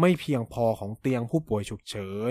[0.00, 2.10] ไม่เพียงพอของเตียงผู้ป่วยฉุกเฉิ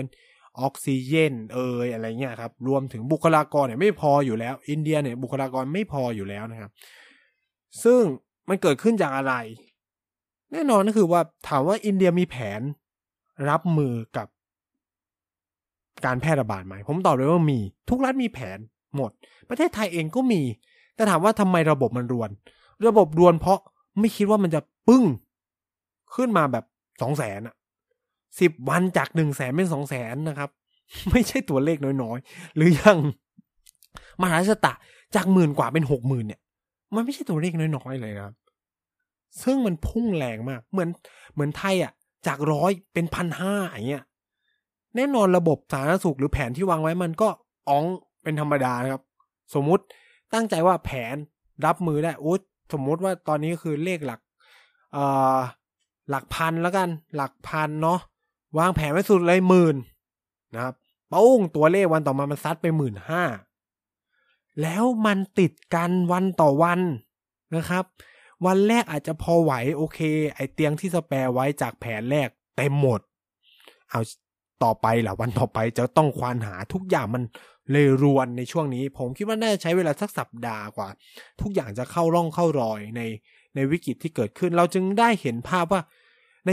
[0.60, 6.70] ออกซิเจนเอยอะไรเงี้ยครับ รวมถึงบุคลากรเนี่ยไม่พออยู่แล้ว อินเดียเนี่ยบุคลากรไม่พออยู่แล้วนะครับ
[7.84, 8.02] ซึ่ง
[8.48, 9.34] มันเกิดขึ้นจากอะไร
[10.52, 12.60] แน่นอนก็คือว่าถามว่าอินเดียมีแผน
[13.48, 14.26] รับมือกับ
[16.04, 17.58] การแพร่ระบาดไหม ผมตอบเลยว่ามี
[17.90, 18.58] ทุกรัฐมีแผน
[18.96, 19.10] หมด
[19.48, 20.42] ประเทศไทยเองก็มี
[20.94, 22.30] แต่ถามว่าทำไมระบบมันรวน
[22.86, 23.58] ระบบรวนเพราะ
[24.00, 25.04] ไม่คิดว่ามันจะปึ้ง
[26.14, 26.64] ขึ้นมาแบบ
[27.02, 27.54] สองแสนอะ
[28.40, 30.50] สิบวันจากหนึ่งแสนเป็นสองแสนนะครับ
[31.10, 32.98] ไม่ใช่ตัวเลขน้อยๆ หรือยัง
[34.22, 34.72] มหาชตะ
[35.14, 36.40] จากหมื่นกว่าเป็นหกหมื่นเนี่ย
[36.94, 38.34] มันไม่ใช่ตัวเลขน้อยๆเลยนะครับ
[39.42, 40.88] ซึ่งมันพุ่งแรงมาก เหมือน
[41.32, 41.92] เหมือนไทยอะ
[42.26, 44.04] จากร้อยเป็นพันห้าอย่างเงี้ย
[44.96, 47.28] แน่นอนระบบสาธารณสุขหรือแผนที่วางไว้มันก็
[47.68, 47.84] อ้อง
[48.22, 49.02] เป็นธรรมดานะครับ
[49.54, 49.84] สมมุติ
[50.34, 51.16] ตั้งใจว่าแผน
[51.66, 52.36] รับมือได้โอุ๊
[52.72, 54.20] สมมุติว่าตอนนี้คือเลขหลัก
[54.92, 55.04] เอ่
[55.36, 55.38] อ
[56.10, 57.98] หลักพันแล้วกัน หลักพันเนาะ
[58.58, 59.76] วางแผนไว้สุดเลยหมื่น
[60.54, 60.74] นะครับ
[61.12, 63.22] ปุ้งตัวเลขวันต่อมามันซัดไปหมื่นห้า
[64.62, 66.80] แล้วมันติดกันวันต่อวัน
[67.56, 67.84] นะครับ
[68.46, 69.98] วันแรกอาจจะพอไหวโอเค
[70.34, 73.00] ไอเตียงที่สแปร์ไว้จากแผนแรกเต็มหมด
[73.90, 74.00] เอา
[74.64, 77.22] ต่อไปล่ะวันต่อไปจะต้องควานหาทุกอย่างมัน
[77.72, 80.88] เลยรวนในช่วงนี้ ผมคิดว่าน่าจะใช้เวลาสักสัปดาห์กว่า
[81.40, 83.02] ทุกอย่างจะเข้าร่องเข้ารอยใน
[83.54, 85.82] ในวิกฤตที่เกิดขึ้น เราจึงได้เห็นภาพว่า
[86.46, 86.50] ใน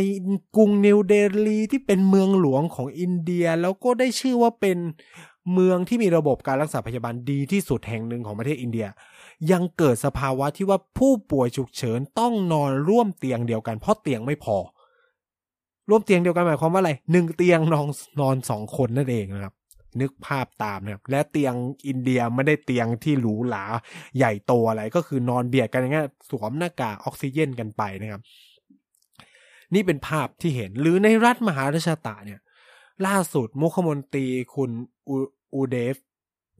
[0.56, 1.15] กรุงนิวเด
[1.47, 4.78] ลีที่เป็นเมืองหลวงของอินเดีย แล้วก็ได้ชื่อว่าเป็น
[5.54, 8.88] เมืองที่มีระบบการรักษาพยาบาลดีที่สุดแห่งหนึ่งของประเทศอินเดีย
[9.52, 14.58] ยังเกิดสภาวะที่ว่าผู้ป่วยฉุกเฉินต้องนอนร่วมเตียงเดียวกันเพราะเตียงไม่พอ
[15.89, 17.88] ร่วมเตียงเดียวกันหมายความว่าอะไรหนึ่งเตียงนอน
[18.21, 19.54] นอนสองคนนั่นเองนะครับ
[20.02, 21.54] นึกภาพตามนะครับและเตียง
[21.88, 23.65] อินเดียไม่ได้เตียงที่หรูหรา
[24.17, 28.21] ใหญ่โตอะไรก็คือนอนเบียดกันอย่างเงี้ยสวมหน้ากากออกซิเจนกันไปนะครับ
[29.73, 32.39] นี่เป็นภาพที่เห็นหรือในรัฐมหาราชตะเนี่ย
[33.08, 34.71] ล่าสุดมุขมนตรีคุณ
[35.54, 35.95] อูเดฟ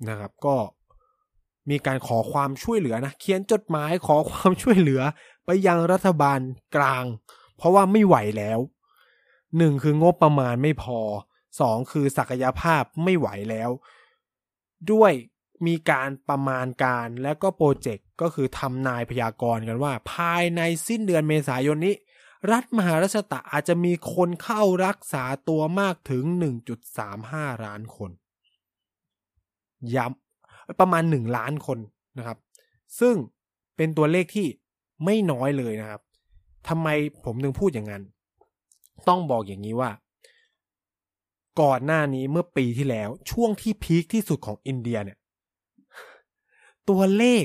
[0.10, 0.56] นะครับ ก็
[1.70, 5.02] มีการขอความช่วยเหลือนะเขียนจดหมายขอความช่วยเหลือ
[5.46, 6.40] ไปยังรัฐบาล
[6.76, 7.06] กลาง
[7.58, 8.60] เพราะว่าไม่ไหวแล้ว
[9.58, 11.00] หนึ่งคืองบประมาณไม่พอ
[11.60, 13.70] สองคือศักยภาพไม่ไหวแล้ว
[14.92, 15.14] ด้วย
[15.68, 21.96] มีการประมาณการและก็โปรเจกต์ก็คือทำนายพยากรณ์กันว่า ภายในสิ้นเดือนเมษายนนี้
[22.52, 26.24] รัฐมหาราชตะอาจจะมีคนเข้ารักษาตัวมากถึง
[26.94, 28.12] 1.35 ล้านคน
[29.96, 30.29] ย้ำ
[30.80, 31.80] ประมาณ 1 ล้านคน
[32.18, 32.38] นะครับ
[33.00, 33.16] ซึ่ง
[33.76, 34.48] เป็นตัวเลขที่
[35.06, 36.02] ไม่น้อยเลยนะครับ
[36.68, 36.88] ทำไม
[37.26, 38.04] ผมถึงพูดอย่างนั้น
[39.08, 39.92] ต้องบอกอย่างนี้ว่า
[41.62, 45.18] ก่อนหน้านี้เมื่อปีที่แล้วช่วงที่พีคที่สุดของอินเดียเนี่ย
[46.90, 47.44] ตัวเลข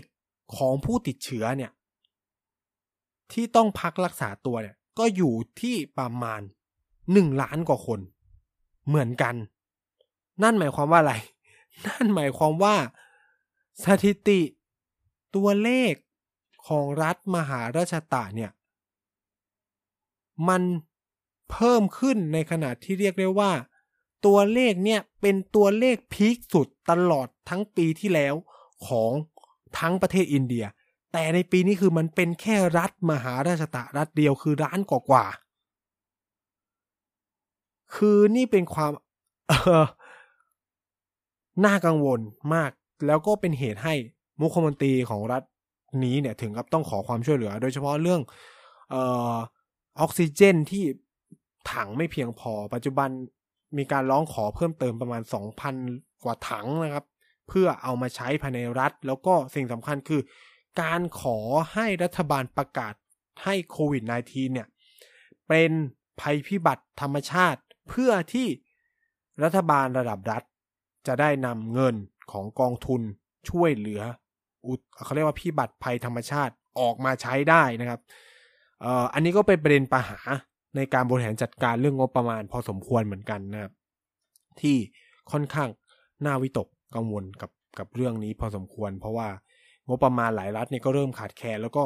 [0.57, 1.71] ของผู้ติดเชื้อเนี่ย
[3.33, 6.41] ที่ต้องพักรักษาตัวเนี่ย ก็อยู่ที่ประมาณ
[7.13, 8.01] หนึ่งล้านกว่าคน
[8.89, 9.35] เหมือนกัน
[10.43, 11.15] นั่นหมายความว่าอะไร
[11.87, 12.75] นั่นหมายความว่า
[13.83, 14.41] สถิติ
[15.35, 15.93] ตัวเลข
[16.67, 18.51] ของรัฐมหาราชตะเนี่ย
[20.49, 20.63] มัน
[21.51, 23.53] เพิ่มขึ้นในขนาดที่เรียกได้ว่า
[24.27, 28.35] ตัวเลขเนี่ยเป็นตัวเลขพีคสุดตลอดทั้งปีที่แล้ว
[28.87, 29.13] ของ
[29.79, 30.65] ทั้งประเทศอินเดีย
[31.13, 35.27] แต่ในปีนี้คือมันเป็นแค่รัฐมหาราชตะรัฐเดียวคือร้านกว่า
[37.95, 38.93] คือนี่เป็นความ
[39.51, 39.87] ออ
[41.65, 42.21] น่ากังวล
[42.55, 42.71] มาก
[43.07, 43.95] แล้วก็เป็นเหตุให้
[44.41, 45.43] มุขมนตรีของรัฐ
[46.05, 48.21] นี้เนี่ยถึงกับต้องขอความช่วยเหลือ โดยเฉพาะเรื่อง
[48.95, 48.97] อ
[49.35, 49.37] อ
[50.01, 50.85] ออกซิเจนที่
[51.73, 53.09] ถังไม่เพียงพอ ปัจจุบัน
[53.77, 55.23] มีการร้องขอเพิ่มเติมประมาณ
[55.73, 57.05] 2,000 กว่าถังนะครับ
[57.49, 60.21] เพื่อเอามาใช้ภายในรัฐ แล้วก็สิ่งสำคัญคือ
[60.83, 61.39] การขอ
[61.75, 62.95] ให้รัฐบาลประกาศ
[63.45, 64.69] ให้โควิด -19 เนี่ย
[65.49, 65.71] เป็น
[66.21, 68.49] ภัยพิบัติธรรมชาติเพื่อที่
[69.43, 70.43] รัฐบาลระดับรัฐ
[71.07, 71.95] จะได้นำเงิน
[72.33, 73.01] ของกองทุน
[73.51, 74.03] ช่วยเหลือ
[74.67, 74.73] อุ
[75.05, 78.01] เขาเรียกว่าพิบัติภัยธรรมชาติออกมาใช้ได้นะครับ
[79.15, 80.19] อันนี้ก็เป็นประเด็นปัญหา
[80.77, 83.73] ในการบริหารจัดการเรื่องงบประมาณ พอสมควรเหมือนกันนะครับ
[84.61, 84.77] ที่
[85.33, 85.69] ค่อนข้าง
[86.25, 89.29] น่าวิตกกังวลกับกับเรื่องนี้พอสมควร เพราะว่า
[89.89, 91.85] งบประมาณหลายรัฐเนี่ยก็เริ่มขาดแคลนแล้วก็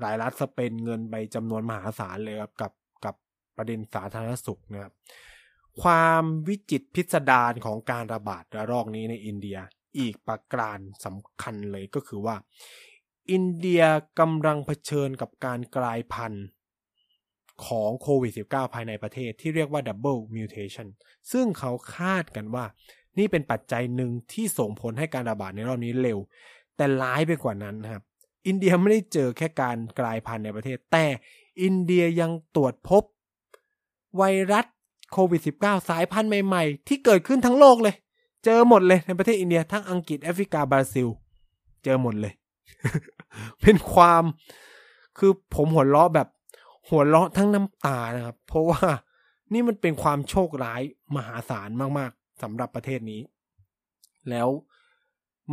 [0.00, 2.72] หลายรัฐสเปนเงินไปจำนวนมหาศาลเลยครับกับ
[3.04, 3.14] กับ
[3.56, 4.92] ประเด็นสาธารณสุขนะครับ
[5.80, 9.58] ความวิจิตพิสดารของการระบาดระลอกนี้ในอินเดีย
[9.98, 12.36] อีกประการสำคัญเลยก็คือว่า
[13.30, 13.82] อินเดีย
[14.20, 16.46] กำลังเผชิญกับการกลายพันธุ์
[17.66, 20.88] ของโควิด -19 ภายในประเทศที่เรียกว่า Double Mutation
[21.32, 22.64] ซึ่งเขาคาดกันว่า
[23.18, 26.18] นี่เป็นปัจจัยหนึ่งที่ส่งผลให้การระบาดในรอบนี้เร็ว
[26.76, 28.02] แต่ร้ายไปกว่านั้นนะครับ
[28.46, 31.06] อินเดียไม่ได้เจอแค่การกลายพันธุ์ในประเทศ แต่
[31.62, 33.02] อินเดียยังตรวจพบ
[34.16, 34.66] ไวรัส
[35.12, 37.94] โควิด -19 สายพันธุ์ใหม่ๆ ที่เกิดขึ้นทั้งโลกเลย
[38.44, 41.08] เจอหมดเลยในประเทศอินเดียทั้งอังกฤษแอฟริกาบราซิล
[41.84, 42.32] เจอหมดเลย
[43.60, 44.22] เป็นความ
[45.18, 46.28] คือผมหัวเราะแบบ
[46.88, 48.82] หัวเราะทั้งน้ำตานะครับ เพราะว่า
[49.52, 50.82] นี่มันเป็นความโชคร้าย
[51.16, 53.20] มหาศาลมากๆสำหรับประเทศนี้
[54.30, 54.48] แล้ว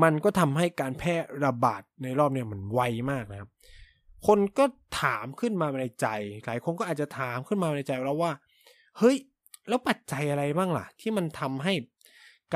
[0.03, 3.49] มันก็ทำให้การแพร่ระบาดในรอบเนี้ยมันไวมากนะครับ
[4.27, 4.65] คนก็
[5.01, 6.07] ถามขึ้นมาในใจ
[6.45, 8.31] หลายคนก็อาจจะถามขึ้นมาในใจเราว่า
[8.97, 9.17] เฮ้ย
[9.69, 11.73] แล้วปัจจัยอะไรบ้างล่ะ ที่มันทำให้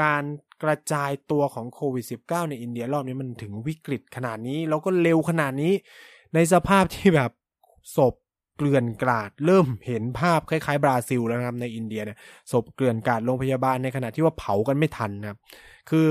[0.01, 0.23] การ
[0.63, 5.73] กระจายตัวของโควิด -19 ในอินเดียรอบนี้มันถึงวิกฤตขนาดนี้ แล้วก็เร็วขนาดนี้
[6.33, 7.31] ในสภาพที่แบบ
[7.97, 8.15] ศพ
[8.57, 12.17] เกลื่อนกลาด เริ่มเห็นภาพคล้ายๆ บราซิลแล้วนะครับในอินเดียเนี่ย
[12.51, 15.39] ศพเกลื่อนกลาดโรงพยาบาลในขณะที่ว่าเผากันไม่ทันนะครับ
[15.89, 16.07] คือ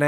[0.00, 0.06] ใน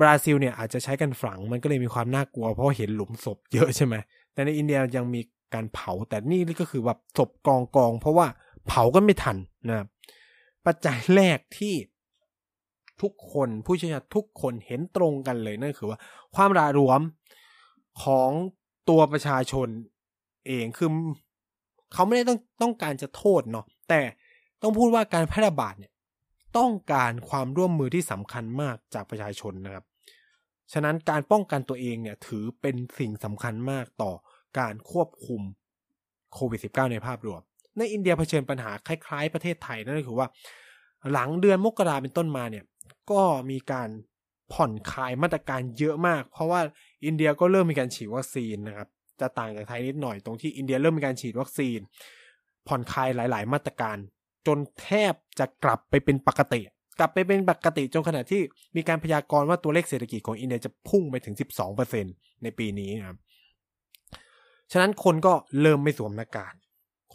[0.00, 3.94] บราซิลเนี่ยอาจจะใช้กันฝังมันก็เลยมีความน่ากลัว เพราะเห็นหลุมศพเยอะใช่ไหม
[4.32, 5.20] แต่ในอินเดียยังมี
[5.54, 8.26] การเผาแต่นี่ก็คือแบบศพกองกอง เพราะว่า
[8.72, 9.36] เผากันไม่ทัน
[9.68, 9.86] นะครับ
[10.66, 11.74] ปัจจัยแรกที่
[13.02, 15.98] ทุกคนผู้เชี่ยวชาญทุกคนเห็นตรงกันเลยนั่นคือว่า
[16.34, 17.00] ความระรวม
[18.02, 18.30] ของ
[18.88, 19.68] ตัวประชาชน
[20.46, 20.90] เองคือ
[21.92, 24.00] เขาไม่ได้ต้องต้องการจะโทษเนาะแต่
[24.62, 25.92] ต้องพูดว่าการแพร่ระบาดเนี่ย
[26.58, 29.84] ต้องการความร่วมมือที่สำคัญมากจากประชาชนนะครับ
[30.72, 34.12] ฉะนั้นการป้องกันตัวเองเนี่ยถือเป็นสิ่งสำคัญมากต่อ
[34.58, 35.40] การควบคุม
[36.32, 37.42] โควิด -19 ในภาพรวม
[37.78, 40.28] ในอินเดียเผชิญปัญหาคล้าย ๆ ประเทศไทยนั่นก็คือว่า
[41.12, 42.64] หลังเดือนมกราเป็นต้นมาเนี่ย
[43.10, 43.88] ก็มีการ
[44.52, 46.60] ผ่อนคลายมาตรการเยอะมาก เพราะว่า
[47.06, 48.88] อินเดียก็เริ่มมีการฉีดวัคซีนนะครับ
[49.20, 51.78] จะต่างจากไทยนิดหน่อยตรงที่อินเดียเริ่มมีการฉีดวัคซีน
[52.68, 53.96] ผ่อนคลายหลาย ๆ มาตรการ
[54.46, 56.60] จนแทบจะกลับไปเป็นปกติ
[56.98, 58.40] กลับไปเป็นปกติจนขณะที่
[58.76, 61.34] มีการพยากรณ์ว่าตัวเลขเศรษฐกิจของอินเดียจะพุ่งไปถึง
[61.88, 63.18] 12%ในปีนี้นะครับ
[64.72, 66.54] ฉะนั้นคนก็เริ่มไม่สวมหน้ากาก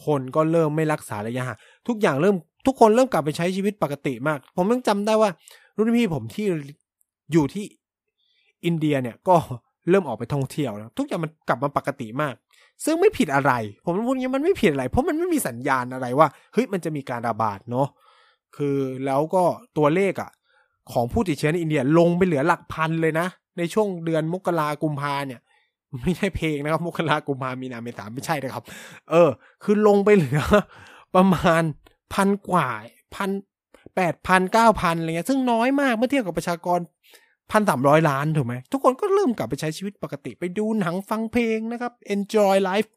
[0.05, 5.29] คนก็เริ่มไม่รักษาระยะห่างทุกอย่างเริ่มทุกคนเริ่มกลับไปใช้ชีวิตปกติมาก ผมยังจำได้ว่า
[5.75, 6.45] รุ่นพี่ผมที่
[7.31, 7.65] อยู่ที่
[8.65, 9.35] อินเดียเนี่ยก็
[9.89, 12.35] เริ่มออกไปท่องเที่ยวแล้วทุกอย่างมันกลับมาปกติมาก
[12.83, 13.51] ซึ่งไม่ผิดอะไร
[13.85, 17.87] ผมพูดอย่างนี้มันไม่ผิดอะไร เพราะมันไม่มีสัญญาณอะไรว่าเฮ้ยมันจะมีการระบาดเนาะ
[18.55, 19.43] คือแล้วก็
[19.77, 20.31] ตัวเลขอะ
[20.93, 23.27] ของผู้ติดเชื้อในอินเดียลงไปเหลือหลักพันเลยนะ
[23.57, 25.41] ในช่วงเดือนมกรากุมภาเนี่ย
[26.03, 28.63] ไม่ใช่เพลงนะครับมกรากุมามีนาเมษาไม่ใช่นะครับ
[29.11, 29.29] เออ
[29.63, 30.41] คือลงไปเหลือ
[31.15, 31.63] ประมาณ
[32.13, 32.69] พันกว่า
[33.15, 33.29] พัน
[33.95, 36.79] แปดพันเก้าพันอะไรเงี้ยซึ่งน้อยมากเมื่อเทียบกับประชากร
[37.51, 42.89] พันสามร้อยล้านถูกไหม ทุกคนก็เริ่มกลับไปใช้ชีวิตปกติไปดูหนังฟังเพลงนะครับ enjoy life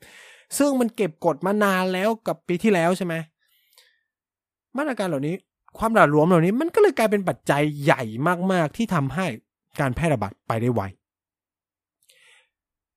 [0.58, 3.14] ซึ่งมันเก็บกดมานานแล้วกับปีที่แล้วใช่ไหม
[4.76, 5.34] มาตรการเหล่านี้
[5.78, 8.02] ความหลาหลวมเหล่านี้มันก็เลยกลายเป็นปัจจัยใหญ่
[8.52, 9.26] มากๆ ที่ทำให้
[9.80, 10.82] การแพร่ระบาดไปได้ไว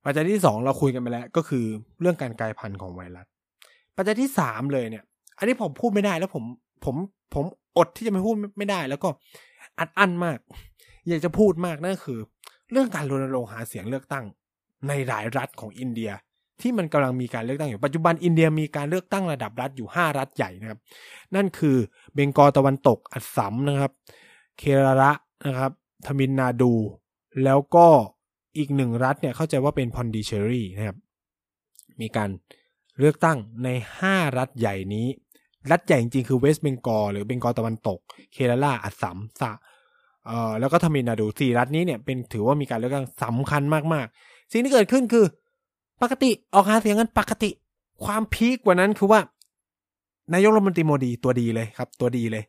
[0.06, 1.66] ปัจจัยที่สองเราคุยกันไปแล้ว ก็คือ
[2.02, 3.26] เรื่องการกลายพันธุ์ของไวรัส
[3.96, 5.04] ปัจจัยที่สามเลยเนี่ย
[5.38, 6.43] อันนี้ผมพูดไม่ได้แล้วผม
[6.86, 6.95] ผม
[7.34, 7.45] ผม
[7.78, 9.10] อดที่จะไม่พูดไม่ได้ แล้วก็
[9.80, 10.38] อัดอั้นมาก
[11.08, 12.20] อยากจะพูดมากนั่นคือ
[12.72, 14.26] เรื่องการรณรงค์หาเสียงเลือกตั้ง
[14.88, 16.12] ในหลายรัฐของอินเดีย
[16.62, 20.80] ที่มันกำลังมีการเลือกตั้งอยู่ปัจจุบันอินเดียมีการเลือกตั้งระดับรัฐอยู่ 5 รัฐใหญ่นะครับ
[21.36, 21.78] นั่นคือ
[22.14, 23.91] เบงกอลตะวันตกอัสสัมนะครับ
[24.58, 25.12] เคราลา
[25.45, 25.72] นะครับ
[26.06, 26.74] ทมิฬนาฑู
[27.43, 27.88] แล้วก็
[28.58, 30.97] อีกหนึ่งรัฐเนี่ยเข้าใจว่าเป็นพอนดิเชอรี่นะครับ
[32.02, 32.30] มีการ
[32.99, 33.70] เลือกตั้งใน
[34.04, 35.08] 5 รัฐใหญ่นี้
[35.72, 37.99] รัฐใหญ่จริงๆคือเวสต์เบงกอลหรือเบงกอลตะวันตก
[38.34, 39.52] เคราลาอัสสัมสะ
[40.26, 43.62] เอ่อแล้วก็ทมินาดูสี่รัฐนี้เนี่ยเป็นถือว่ามีการเลือกตั้งสำคัญ
[43.93, 45.26] มากๆ สิ่งที่เกิดขึ้นคือ
[46.02, 47.49] ปกติออกหาเสียงกันปกติ
[48.06, 49.20] ความพีคกว่านั้นคือว่า
[50.34, 52.43] นายกรัฐมนตรีโมดีตัวดีเลยครับ ตัวดีเลย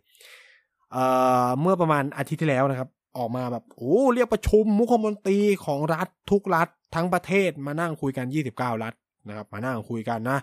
[0.93, 1.05] เอ่
[1.45, 8.95] อเมื่อประมาณอาทิตย์ที่แล้วนะครับ ออกมาแบบโอ้เรียกประชุมมุขมนตรีของรัฐทุกรัฐทั้งประเทศมานั่งคุยกัน 29 รัฐ
[9.29, 10.39] นะครับ มานั่งคุยกันนะ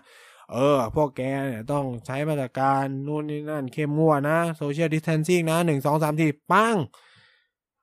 [0.52, 6.76] เออ พวกแกเนี่ยต้องใช้มาตรการนู่นนี่นั่นเข้มงวดนะ social distancing นะหนึ่งสองสามสี่ปัง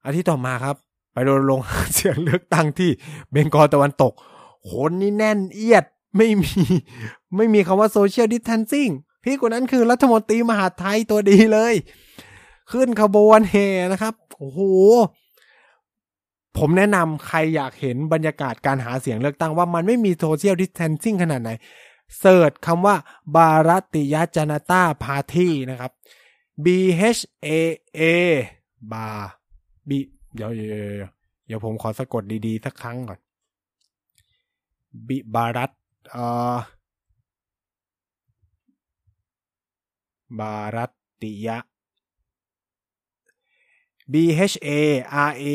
[0.06, 0.76] อาทิตย์ต่อมาครับ
[1.14, 1.60] ไปรณรงค์หา
[1.94, 2.90] เสียงเลือกตั้งที่
[3.32, 4.14] เบงกอลตะวันตก
[4.72, 5.86] คนนี่แน่นเอียด
[6.18, 6.52] ไม่มี
[7.36, 8.90] ไม่มีคำว่า social distancing
[9.24, 11.74] พี่คนนั้นคือรัฐมนตรีมหาดไทยตัวดีเลย
[12.72, 13.56] ขึ้นขบวนแห่
[13.92, 14.60] นะครับ โอ้โห
[16.58, 21.52] ผมแนะนำใครอยากเห็นบรรยากาศการหาเสียงเลือกตั้งว่ามันไม่มี social distancing ขนาดไหน
[22.20, 22.96] เสิร์ชคำว่า
[23.36, 25.92] บารติยจนาตาพาทีนะครับ
[26.64, 26.68] B
[27.18, 27.48] H A
[28.00, 28.02] A
[28.92, 29.08] บา
[29.90, 29.92] B
[30.36, 30.68] เดี๋ยวเดี๋ย
[31.08, 31.10] ว
[31.48, 33.20] เดี๋ยวผมขอสะกดดีๆ สักครั้งก่อน
[35.08, 35.72] บิบารัต
[36.12, 36.56] เอ่อ
[40.40, 40.86] บารั
[41.22, 41.58] ติยะ
[44.12, 44.14] B
[44.52, 44.70] H A
[45.30, 45.48] R A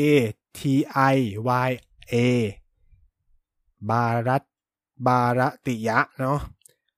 [0.57, 0.61] T
[1.13, 1.17] I
[1.67, 1.69] Y
[2.13, 2.15] A
[3.89, 4.43] บารัต
[5.07, 6.39] บารติยะเนาะ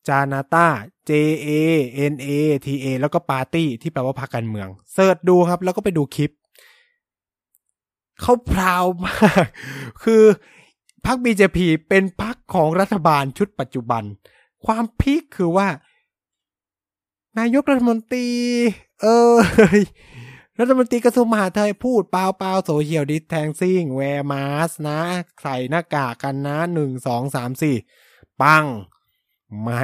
[0.07, 0.67] จานาตา
[1.09, 1.11] J
[1.47, 1.49] A
[2.11, 2.29] N A
[2.65, 6.31] T A แล้วก็ปาร์ตี้ที่แปลว่าพรรคการเมือง เสิร์ชดูครับ แล้วก็ไปดูคลิป
[8.21, 9.45] เขาพราวมาก
[10.03, 10.23] คือ
[11.05, 11.57] พรรค BJP
[11.89, 14.03] เป็นพรรคของรัฐบาลชุดปัจจุบัน
[14.65, 15.67] ความพีคคือว่า
[17.39, 18.27] นายกรัฐมนตรี
[19.01, 19.35] เออ
[20.59, 24.99] รัฐมนตรีกระทรวงมหาดไทยพูดเปล่าเปล่า social distancing wear mask นะ
[25.41, 27.75] ใส่หน้ากากกันนะหนึ่งสองสามสี่
[28.41, 28.65] ปัง
[29.61, 29.81] ไม่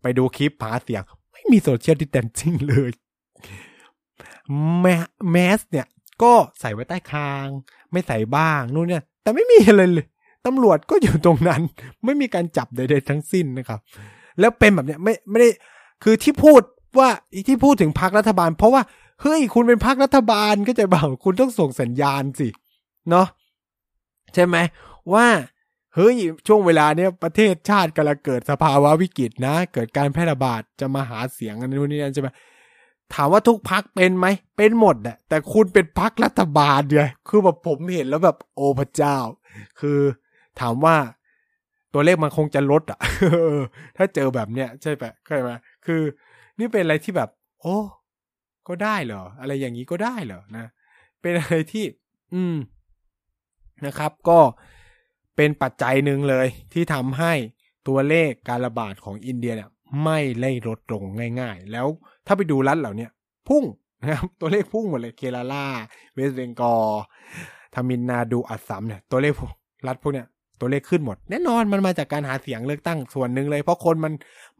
[0.00, 1.02] ไปดูคลิปหาเสียง
[1.32, 2.90] ไม่มี social distancing เลย
[4.80, 4.86] แม
[5.30, 5.86] แมสเนี่ย
[6.22, 7.46] ก็ใส่ไว้ใต้คาง
[7.92, 10.06] ไม่ใส่บ้างนู่นเนี่ย แต่ไม่มีอะไรเลย
[10.46, 11.62] ตำรวจก็อยู่ตรงนั้น
[12.04, 13.80] ไม่มีการจับใดๆทั้งสิ้นนะครับ
[14.40, 15.48] แล้วเป็นแบบเนี้ยไม่ไม่ได้
[16.02, 16.60] คือที่พูด
[16.98, 17.08] ว่า
[17.48, 18.82] ที่พูดถึงพรรครัฐบาล เพราะว่า
[19.22, 22.48] เฮ้ย คุณเป็นพรรครัฐบาลก็จะบอกคุณต้องส่งสัญญาณสิ
[23.10, 23.26] เนาะ
[24.34, 24.56] ใช่ไหม
[25.14, 25.26] ว่า
[25.94, 26.16] เฮ้ย
[26.46, 32.28] ช่วงเวลาเนี้ยประเทศชาติกำลังเกิดสภาวะวิกฤตนะ เกิดการแพร่ระบาดจะมาหาเสียงอันนู้นนี่นั่นใช่ไหม
[33.14, 39.16] ถามว่าทุกพักเป็นไหม เป็นหมดอะแต่คุณเป็นพักรัฐบาลเนี่ยคือแบบผมเห็นแล้วแบบโอ้พระเจ้า
[39.80, 39.98] คือ
[40.60, 40.96] ถามว่า
[41.92, 42.98] ตัวเลขมันคงจะลดอะ
[43.96, 45.52] ถ้าเจอแบบเนี้ยใช่ไหมเข้าใจไหม
[45.86, 46.00] คือ
[46.58, 47.30] นี่เป็นอะไรที่แบบ
[47.62, 47.76] โอ้
[48.68, 50.66] ก็ได้เหรอ อะไรอย่างนี้ก็ได้เหรอนะ
[51.20, 51.84] เป็นอะไรที่
[52.34, 52.56] อืม
[53.86, 54.38] นะครับ ก็
[55.36, 57.32] เป็นปัจจัยหนึ่งเลยที่ทำให้
[57.88, 59.70] ตัวเลขการระบาดของอินเดียเนี่ย
[60.04, 61.02] ไม่ไล่ลดลง
[61.40, 61.86] ง่าย ๆ แล้ว
[62.26, 63.08] ถ้าไปดูรัฐเหล่านี้
[63.48, 63.64] พุ่ง
[64.02, 65.66] นะครับตัวเลขพุ่งหมดเลยเคราลา
[66.14, 66.84] เวสเบงกอล
[67.74, 69.32] ทามินนาดูอัสสัมเนี่ยตัวเลข
[69.86, 70.26] รัฐพวกเนี้ย
[70.60, 74.12] ตัวเลขขึ้นหมด แน่นอนมันมาจากการหาเสียงเลือกตั้งส่วนหนึ่งเลย เพราะคนมัน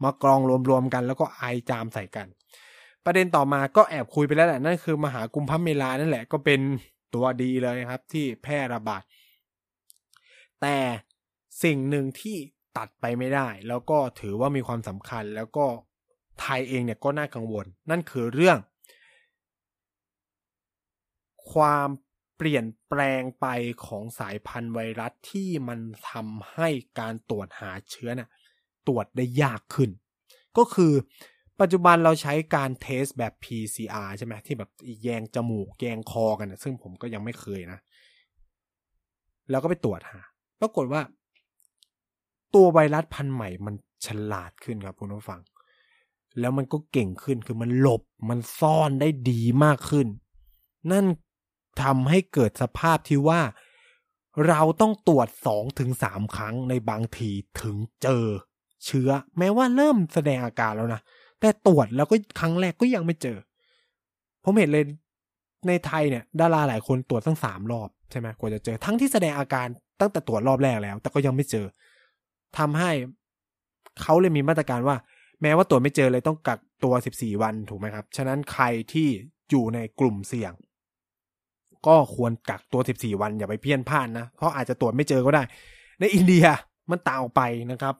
[0.03, 0.39] มากรอง
[0.69, 2.27] รวมๆกัน แล้วก็ไอจามใส่กัน
[3.05, 6.59] ประเด็นต่อมาก็แอบคุยไปแล้วแหละนั่นคือมหากุมภเมลานั่นแหละก็เป็น
[7.13, 9.03] ตัวดีเลยครับที่แพร่ระบาด
[10.61, 10.77] แต่
[11.63, 12.37] สิ่งหนึ่งที่
[12.77, 15.65] ตัดไปไม่ได้ แล้วก็ถือว่ามีความสำคัญแล้วก็
[16.39, 18.57] ไทยเองเนี่ยก็น่ากังวล นั่นคือเรื่อง
[21.51, 21.89] ความ
[22.37, 23.47] เปลี่ยนแปลงไป
[23.85, 25.79] ของสายพันธุ์ไวรัสที่มัน
[26.09, 26.69] ทำให้
[26.99, 28.29] การตรวจหาเชื้อน่ะ
[28.87, 29.89] ตรวจได้ยากขึ้น
[30.57, 30.93] ก็คือ
[31.61, 34.69] ปัจจุบันเราใช้การเทสแบบ PCR ใช่ไหมที่แบบ
[35.03, 37.79] แยงจมูกแยงคอกันนะซึ่งผมก็ยังไม่เคยนะ
[39.49, 40.21] แล้วก็ไปตรวจหา
[40.61, 41.01] ปรากฏว่า
[42.53, 45.41] ตัวไวรัสพันธุ์ใหม่มันฉลาดขึ้นครับคุณผู้ฟัง
[46.39, 50.07] แล้วมันก็เก่งขึ้นคือมันหลบมันซ่อนได้ดีมากขึ้น
[50.91, 51.05] นั่น
[51.81, 53.41] ทำให้เกิดสภาพที่ว่า
[54.47, 57.31] เราต้องตรวจสองถึงสามครั้งในบางที
[57.61, 58.25] ถึงเจอ
[58.85, 61.01] เชื้อ แม้ว่าเริ่มแสดงอาการแล้วนะ
[61.39, 63.37] แต่ตรวจแล้วก็ครั้งแรกก็ยังไม่เจอ
[64.43, 64.85] ผมเห็นเลย
[65.67, 69.67] ในไทยเนี่ย ดาราหลายคนตรวจตั้งสามรอบใช่ไหมกว่าจะเจอ ทั้งที่แสดงอาการ
[69.99, 71.65] ตั้งแต่ตรวจรอบแรกแล้ว แต่ก็ยังไม่เจอ
[72.57, 72.91] ทำให้
[74.01, 74.95] เขาเลยมีมาตรการว่า
[75.41, 78.63] แม้ว่าตรวจไม่เจอเลยต้องกักตัวสิบสี่วันถูกไหมครับ ฉะนั้นใคร
[78.93, 79.07] ที่
[79.49, 80.53] อยู่ในกลุ่มเสี่ยง
[81.87, 85.43] ก็ควรกักตัว14วันอย่าไปเพี้ยนพลาดนนะ เพราะอาจจะตรวจไม่เจอก็ได้
[85.99, 86.45] ในอินเดีย
[86.91, 87.95] มันต่างออกไปนะครับ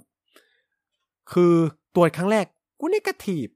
[1.33, 1.53] คือ
[1.95, 2.45] ตรวจครั้งแรก
[2.79, 3.47] กูนิกทีฟ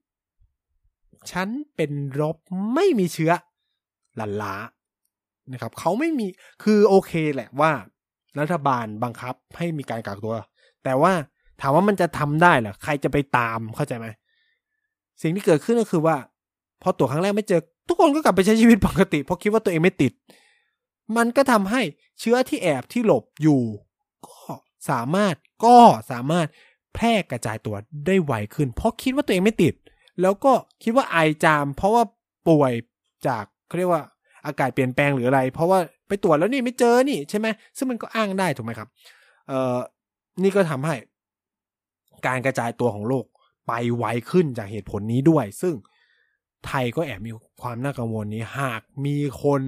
[1.32, 2.38] ฉันเป็นลบ
[2.74, 3.32] ไม่มีเชื้อ
[4.20, 4.56] ลันล้า
[5.52, 6.26] นะครับเขาไม่มี
[6.64, 7.72] คือโอเคแหละว่า
[8.40, 10.36] รัฐบาลบังคับให้มีการกักตัว
[10.84, 11.14] แต่ว่า
[11.62, 14.08] ถามว่ามันจะทำได้เหรอใครจะไปตามเข้าใจไหม
[15.22, 16.16] สิ่งที่เกิดขึ้นก็คือว่า
[16.82, 20.14] พอตรวครั้งแรกไม่เจอ ทุกคนก็กลับไปใช้ชีวิตปกติ เพราะคิดว่าตัวเองไม่ติด
[21.18, 21.82] มันก็ทำให้
[22.20, 23.62] เชื้อที่แอบที่หลบอยู่
[24.28, 24.38] ก็
[24.90, 25.78] สามารถก็
[26.12, 26.48] สามารถ
[26.96, 27.76] แพร่กระจายตัว
[28.08, 29.74] ได้ไวขึ้น เพราะคิดว่าตัวเองไม่ติด
[30.22, 32.04] แล้วก็คิดว่าไอจาม เพราะว่า
[32.48, 32.74] ป่วย
[33.28, 34.04] จากเขาเรียกว่า
[34.46, 38.88] อากาศเปลี่ยนแปลงหรืออะไร เพราะว่าไปตรวจแล้วนี่ไม่เจอนี่ใช่ไหมซึ่งมันก็อ้างได้ถูกไหมครับ
[39.48, 39.78] เอ่อ
[40.44, 40.96] นี่ก็ทำให้
[42.28, 43.26] การกระจายตัวของโรค
[43.68, 45.76] ไปไวขึ้นจากเหตุผลนี้ด้วย ซึ่ง
[46.66, 47.32] ไทยก็แอบมี
[47.62, 49.62] ความน่ากังวลนี้หากมีคน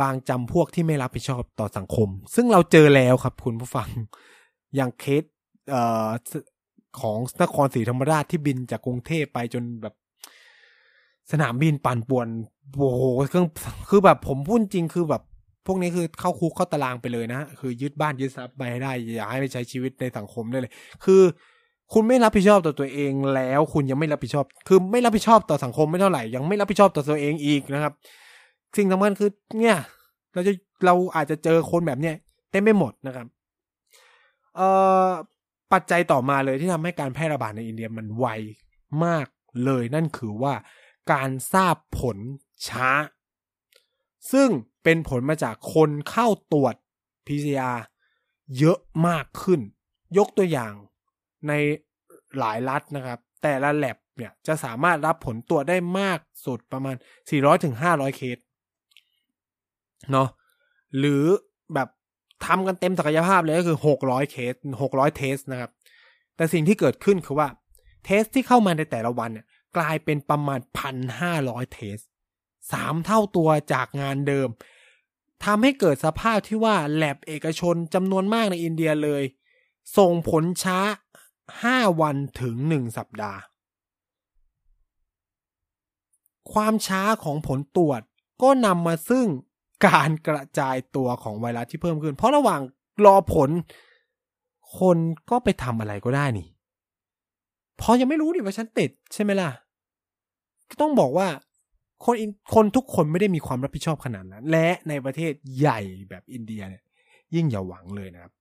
[0.00, 3.88] บางจำพวกที่ไม่รับผิดชอบต่อสังคม ซึ่งเราเจอแล้วครับคุณผู้ฟัง
[4.76, 5.24] อย่างเคส
[5.70, 6.08] เอ่อ
[7.00, 9.94] ของนครศรีธรรมราชที่บินจากกรุงเทพไปจนแบบ
[11.32, 12.28] สนามบินปั่นป่วน
[12.76, 13.46] โอ้โหเครื่อง
[13.88, 15.22] คือแบบผมพูดจริงคือแบบ
[15.66, 20.72] พวกนี้คือเข้าคุกเข้าตารางไปเลยนะ คือยึดบ้านยึดทรัพย์ไปให้ได้ อย่าให้ไปใช้ชีวิตในสังคมได้เลย
[21.04, 21.22] คือ
[21.92, 27.92] คุณไม่รับผิดชอบต่อตัวเองแล้วคุณยังไม่รับผิดชอบ คือไม่รับผิดชอบต่อสังคมไม่เท่าไหร่ยังไม่รับผิดชอบต่อตัวเองอีกนะครับ
[28.76, 29.76] สิ่งสำคัญคือเนี่ย
[30.34, 30.52] เราจะ
[30.86, 32.16] เราอาจจะเจอคนแบบเนี้ย
[32.50, 33.26] เต็มไปหมดนะครับ
[34.56, 34.68] เอ่
[35.06, 35.08] อ
[35.72, 38.26] ปัจจัยต่อมาเลยที่ทำให้การแพร่ระบาดในอินเดียมันไว
[39.04, 39.26] มาก
[39.64, 40.54] เลยนั่นคือว่า
[41.12, 42.18] การทราบผล
[42.68, 42.90] ช้า
[44.32, 44.48] ซึ่ง
[44.84, 46.74] เป็นผลมาจากคนเข้าตรวจ
[47.26, 47.78] PCR
[48.58, 49.60] เยอะมากขึ้น
[50.18, 50.72] ยกตัวอย่าง
[51.48, 51.52] ใน
[52.38, 56.96] หลายรัฐนะครับ แต่ละแลบเนี่ยจะสามารถรับผลตรวจได้มากสุดประมาณ
[57.30, 58.38] 400-500ถึง500เคส
[60.10, 60.28] เนาะ
[60.98, 61.24] หรือ
[61.74, 61.88] แบบ
[62.44, 65.70] ทำกันเต็มศักยภาพเลยก็คือ 600 เคส 600 เทสนะครับ
[66.36, 67.48] แต่สิ่งที่เกิดขึ้นคือว่า
[68.04, 70.60] เทสที่เข้ามาในแต่ละวันเนี่ยกลายเป็นประมาณ
[71.16, 71.98] 1,500 เทส
[72.72, 74.48] สามเท่าตัวจากงานเดิม
[75.44, 79.22] ทำให้เกิดสภาพที่ว่าแลบเอกชนจำนวนมากในอินเดียเลย
[79.98, 80.78] ส่งผลช้า
[81.40, 83.40] 5 วันถึง 1 สัปดาห์
[86.52, 88.00] ความช้าของผลตรวจ
[88.42, 89.26] ก็นำมาซึ่ง
[89.86, 92.60] การกระจายตัวของไวรัสที่เพิ่มขึ้น เพราะระหว่าง
[93.06, 93.50] รอผล
[94.78, 94.96] คน
[95.30, 96.48] ก็ไปทำอะไรก็ได้นี่
[97.78, 99.50] เพราะยังไม่รู้ดิว่าฉันติดใช่ไหมล่ะ
[100.80, 101.28] ต้องบอกว่า
[102.04, 102.14] คน
[102.54, 106.82] คนทุกคนไม่ได้มีความรับผิดชอบขนาดนั้น และในประเทศใหญ่แบบอินเดียเนี่ย
[107.34, 108.32] ยิ่งอย่าหวังเลยนะครับ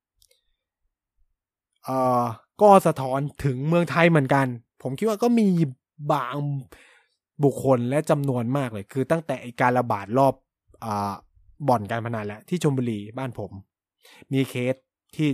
[1.83, 2.23] เอ่อ
[2.61, 4.45] ก็สะท้อนถึงเมืองไทยเหมือนกัน
[4.81, 5.47] ผมคิดว่าก็มี
[6.13, 6.35] บาง
[7.43, 10.33] บุคคลและจำนวนมากเลย คือตั้งแต่การระบาดรอบ
[10.85, 11.13] อ่า
[11.67, 13.51] บ่อนการพนันแหล้วที่ชมบุรีบ้านผม
[14.33, 14.75] มีเคส
[15.15, 15.29] ที่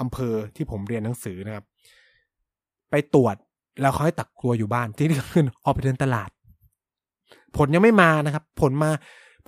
[0.00, 1.64] อำเภอที่ผมเรียนหนังสือนะครับ
[2.90, 3.36] ไปตรวจ
[3.80, 6.30] แล้วเขาให้ตักตัวอยู่บ้านที่นี่คือออกไปเดินตลาด
[7.56, 8.90] ผลยังไม่มานะครับ ผลมา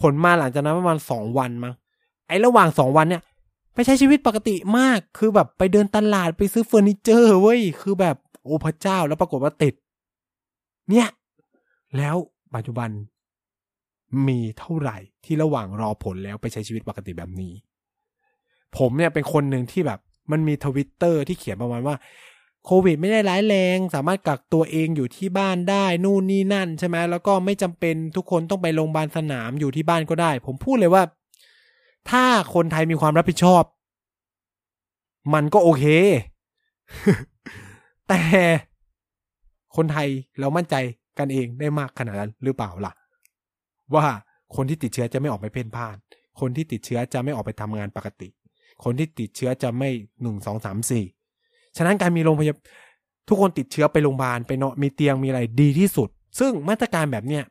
[0.02, 1.74] ผลมาหลังจากนั้นประมาณสองวันมั้ง
[2.28, 3.22] ไอ้ระหว่างสองวันเนี่ย
[3.74, 9.74] ไปใช้ชีวิตปกติมาก คือแบบไปเดินตลาดไปซื้อเฟอร์นิเจอร์เว้ยคือแบบโอ้พระเจ้าแล้วปรากฏว่าติด
[10.90, 11.08] เนี่ย
[11.96, 12.16] แล้ว
[12.54, 12.88] ปัจจุบัน
[14.28, 17.52] มีเท่าไหร่ที่ระหว่างรอผลแล้วไปใช้ชีวิตปกติแบบนี้
[18.76, 20.00] ผมเนี่ยเป็นคนหนึ่งที่แบบ
[20.32, 21.96] มันมีทวิตเตอร์ที่เขียนประมาณว่า
[22.64, 31.02] โควิดไม่ได้ร้ายแรง สามารถกักตัวเองอยู่ที่บ้านได้ นู่นนี่นั่นใช่ไหมแล้วก็ไม่จำเป็นทุกคนต้องไปโรงพยาบาลสนามอยู่ที่บ้านก็ได้ ผมพูดเลยว่า
[32.10, 33.62] ถ้าคนไทยมีความรับผิดชอบ
[35.34, 35.84] มันก็โอเค
[38.08, 38.20] แต่
[39.76, 40.08] คนไทย
[40.40, 40.74] เรามั่นใจ
[41.18, 42.92] กันเองได้มากขนาดนั้นหรือเปล่าล่ะ
[43.94, 44.06] ว่า
[44.56, 45.96] คนที่ติดเชื้อจะไม่ออกไปเพ่นพ่าน
[46.40, 48.28] คนที่ติดเชื้อจะไม่ออกไปทำงานปกติ
[48.84, 49.90] คนที่ติดเชื้อจะไม่
[50.22, 51.04] หนึ่งสองสามสี่
[51.76, 52.62] ฉะนั้นการมีโรงพยาบาล
[53.28, 56.08] ทุกคนติดเชื้อไปโรงพยาบาลไปเนาะมีเตียงมีอะไรดีที่สุด
[56.38, 57.44] ซึ่งมาตรการแบบเนี้ย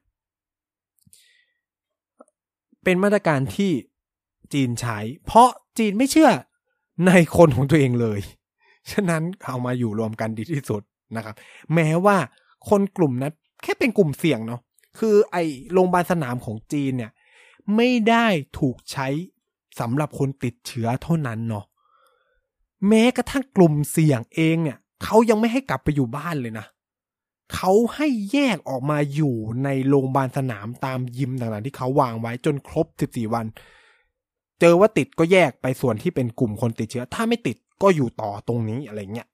[2.84, 3.72] เป็นมาตรการที่
[4.54, 6.30] จีนใช้ เพราะจีนไม่เชื่อ
[7.08, 8.20] ในคนของตัวเองเลย
[8.92, 10.82] ฉะนั้นเอามาอยู่รวมกันดีที่สุด
[11.16, 11.36] นะครับ
[11.74, 12.18] แม้ว่า
[12.70, 13.34] คนกลุ่มนั้น
[13.64, 14.62] แค่เป็นกลุ่มเสี่ยงเนาะ
[15.00, 15.38] คือไอ
[15.74, 17.12] โรงพยาบาลสนามของจีนเนี่ย
[17.76, 18.28] ไม่ได้
[18.60, 19.08] ถูกใช้
[19.80, 21.66] สำหรับคนติดเชื้อเท่านั้นเนาะ
[22.88, 26.66] แม้กระทั่งกลุ่มเสี่ยงเองเนี่ยเขายังไม่ให้กลับไปอยู่บ้านเลยนะ
[27.56, 33.46] เขาให้แยกออกมาอยู่ในโรงพยาบาลสนามตามยิมต่างๆ ที่เขาวางไว้จนครบ 14 วัน
[34.60, 39.28] เจอว่าติดก็แยกไปส่วนที่เป็นกลุ่มคนติดเชื้อ ถ้าไม่ติดก็อยู่ต่อตรงนี้อะไรเงี้ย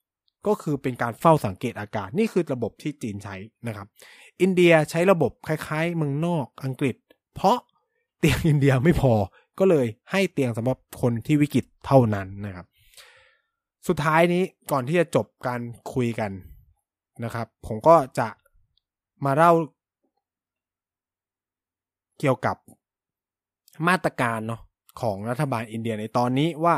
[0.48, 3.36] ก็คือเป็นการเฝ้าสังเกตอาการนี่คือระบบที่จีนใช้
[3.68, 3.88] นะครับ
[4.42, 6.96] อินเดียใช้ระบบคล้ายๆเมืองนอกอังกฤษ
[7.36, 7.58] เพราะ
[8.20, 9.14] เตียงอินเดียไม่พอ
[9.60, 12.66] ก็เลยให้เตียงสำหรับคนที่วิกฤตเท่านั้นนะครับ
[13.88, 15.62] สุดท้ายนี้ก่อนที่จะจบการ
[15.94, 16.32] คุยกัน
[17.24, 18.28] นะครับ ผมก็จะ
[19.26, 19.52] มาเล่า
[22.20, 22.58] เกี่ยวกับ
[23.88, 24.62] มาตรการเนาะ
[25.02, 26.76] ของรัฐบาลอินเดียในตอนนี้ว่า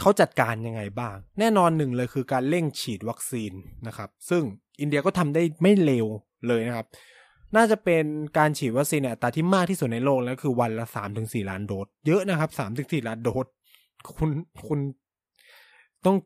[0.00, 3.52] เขาจัดการยังไงบ้าง แน่นอนหนึ่งเลยคือการเร่งฉีดวัคซีน
[3.86, 4.42] นะครับ ซึ่ง
[4.80, 6.06] อินเดียก็ทำได้ไม่เร็ว
[6.48, 6.86] เลยนะครับ
[7.56, 8.04] น่าจะเป็น
[8.38, 13.46] การฉีดวัคซีนเนี่ยอัตราที่มากที่สุดในโลกแล้วคือวันละสามถึงสี่ล้านโดสเยอะนะครับสามถึงสี่ล้านโดส
[14.16, 14.30] คุณ
[14.66, 14.80] คุณ
[16.04, 16.16] ต้อง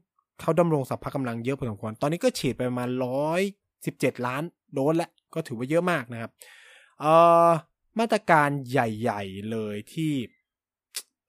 [0.40, 3.40] เขาดำรงสัพพะกำลังเยอะพอสมควร ตอนนี้ก็ฉีดไปประมาณร้อย
[3.86, 4.42] สิบเจ็ดล้าน
[4.72, 6.30] โดสแล้วก็ถือว่าเยอะมากนะครับ
[7.00, 7.12] เอ่
[7.46, 7.48] อ
[7.98, 10.12] มาตรการใหญ่ ๆ เลยที่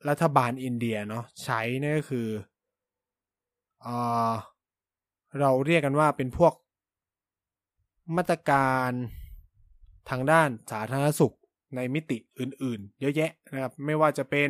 [0.09, 2.27] รัฐบาลอินเดียเนาะใช้นั่นก็คือ
[3.81, 3.87] เอ
[4.31, 4.33] อ
[5.39, 6.53] เราเรียกกันว่าเป็นพวก
[8.15, 8.91] มาตรการ
[10.09, 11.35] ทางด้านสาธารณสุข
[11.75, 14.49] ในมิติอื่นๆ เยอะแยะนะครับไม่ว่าจะเป็น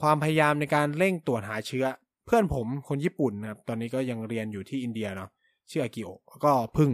[0.00, 1.86] ความพยายามในการเร่งตรวจหาเชื้อ
[2.26, 5.30] เพื่อนผมคนญี่ปุ่นนะครับตอนนี้ก็ยังเรียนอยู่ที่อินเดียเนาะ
[5.70, 6.08] ชื่ออากิโอ
[6.44, 6.90] ก็พึ่ง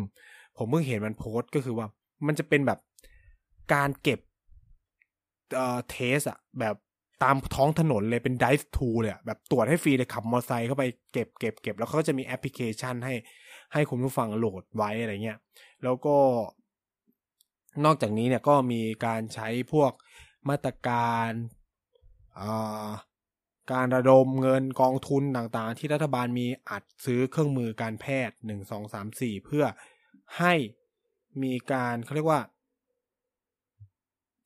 [0.56, 1.86] ผมเพิ่งเห็นมันโพสต์ก็คือว่า
[2.26, 2.78] มันจะเป็นแบบ
[3.74, 4.20] การเก็บ
[5.54, 6.74] เอ่อเทสอะแบบ
[7.22, 13.14] ตามท้องถนนเลยเป็น drive to เลยแบบตรวจให้ฟรีเลยขับมอเตอร์ไซค์เข้าไปเก็บเก็บเก็บแล้วเขาก็จะมีแอปพลิเคชันให้
[13.72, 15.38] ให้คุณผู้ฟังโหลดไว้อะไรเงี้ย
[15.82, 16.16] แล้วก็
[17.84, 19.92] นอกจากนี้เนี่ยก็มีการใช้พวก
[20.48, 21.30] มาตรการ
[23.72, 29.64] การระดมเงินกองทุนต่างๆ ที่รัฐบาลมีอัดซื้อเครื่องมือการแพทย์หนึ่งสองสามสี่เพื่อ
[30.38, 30.54] ให้
[31.42, 32.40] มีการเขาเรียกว่า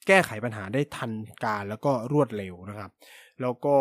[0.07, 1.11] แก้ไขปัญหาได้ทัน
[1.45, 2.91] การแล้วก็รวดเร็วนะครับ
[3.41, 3.77] แล้วก็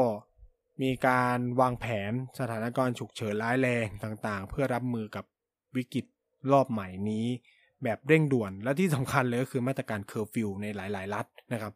[0.82, 5.26] มีการวางแผนสถานการณ์ฉุกเฉินร้ายแรงต่างๆ เพื่อรับมือกับ
[5.76, 6.06] วิกฤต
[6.52, 7.26] รอบใหม่นี้
[7.84, 11.74] แบบเร่งด่วนและที่สำคัญเลยก็คือมาตรการเคอร์ฟิวในหลาย ๆ รัฐนะครับ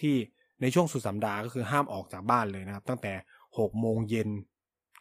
[0.00, 0.14] ที่
[0.60, 3.12] ในช่วงสุดสัปดาห์ก็คือห้ามออกจากบ้านเลยนะครับ ตั้งแต่
[3.48, 4.28] 6 โมงเย็น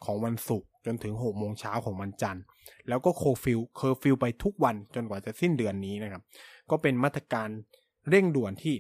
[0.06, 2.44] ของวันศุกร์จนถึง 6 โมงเช้าของวันจันทร์
[2.88, 6.22] แล้วก็เคอร์ฟิวเคอร์ฟิวไปทุกวันจนกว่าจะสิ้นเดือนนี้นะครับ
[6.70, 7.50] ก็เป็นมาตรการ
[8.10, 8.76] เร่งด่วนที่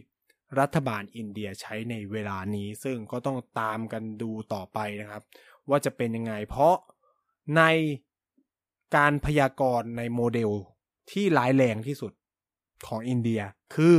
[0.59, 5.23] รัฐบาลอินเดียใช้ในเวลานี้ ซึ่งก็ต้องตามกันดูต่อไปนะครับ
[5.69, 6.76] ว่าจะเป็นยังไง เพราะ
[7.57, 7.63] ใน
[8.95, 10.51] การพยากรณ์ในโมเดล
[11.11, 12.13] ที่ร้ายแรงที่สุด
[12.88, 13.41] ของอินเดีย
[13.76, 13.95] คือ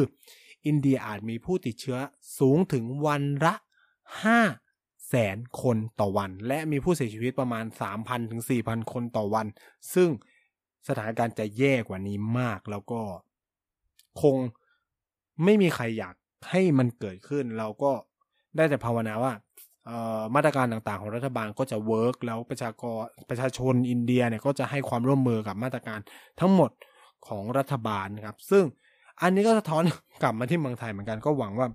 [0.66, 1.98] อินเดียอาจมีผู้ติดเชื้อ
[2.38, 3.54] สูงถึงวันละ
[4.30, 7.64] 5แสนคนต่อวัน และมีผู้เสียชีวิตประมาณ
[7.96, 9.46] 3,000 ถึง 4,000 คนต่อวัน
[9.94, 10.08] ซึ่ง
[10.88, 13.00] สถานการณ์จะแย่กว่านี้มากแล้วก็
[14.22, 14.36] คง
[15.44, 16.14] ไม่มีใครอยาก
[16.50, 17.92] ให้มันเกิดขึ้น เราก็
[18.56, 19.32] ได้แต่ภาวนาว่า
[20.34, 25.98] มาตรการต่างๆ ของรัฐบาลก็จะเวิร์กแล้วประชากรประชาชนอินเดียเนี่ยก็จะให้ความร่วมมือกับมาตรการ
[26.40, 26.70] ทั้งหมด
[27.28, 28.64] ของรัฐบาลนะครับ ซึ่ง
[29.22, 29.82] อันนี้ก็สะท้อน
[30.22, 31.68] กลับมาที่เมืองไทยเหมือนกันก็หวังว่า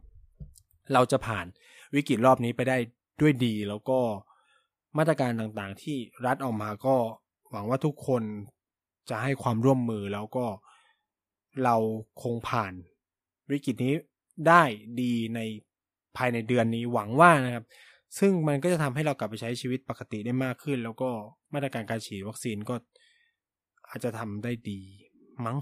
[0.94, 1.46] เราจะผ่าน
[1.96, 2.78] วิกฤตรอบนี้ไปได้
[3.22, 4.00] ด้วยดี แล้วก็
[4.98, 6.96] มาตรการต่างๆ ที่รัฐออกมาก็
[7.52, 8.24] หวังว่าทุกคน
[9.10, 10.46] จะให้ความร่วมมือแล้วก็
[11.64, 11.76] เรา
[12.22, 12.74] คงผ่าน
[13.54, 13.94] วิกฤตนี้
[14.48, 14.64] ได้
[15.02, 15.40] ดีใน
[16.18, 17.66] ภายในเดือนนี้หวังว่านะครับ
[18.20, 21.10] ซึ่งมันก็จะทำให้เรากลับไปใช้ชีวิตปกติได้มากขึ้น แล้วก็
[21.54, 22.76] มาตรการการฉีดวัคซีนก็
[23.90, 24.80] อาจจะทำได้ดี
[25.46, 25.58] มั้ง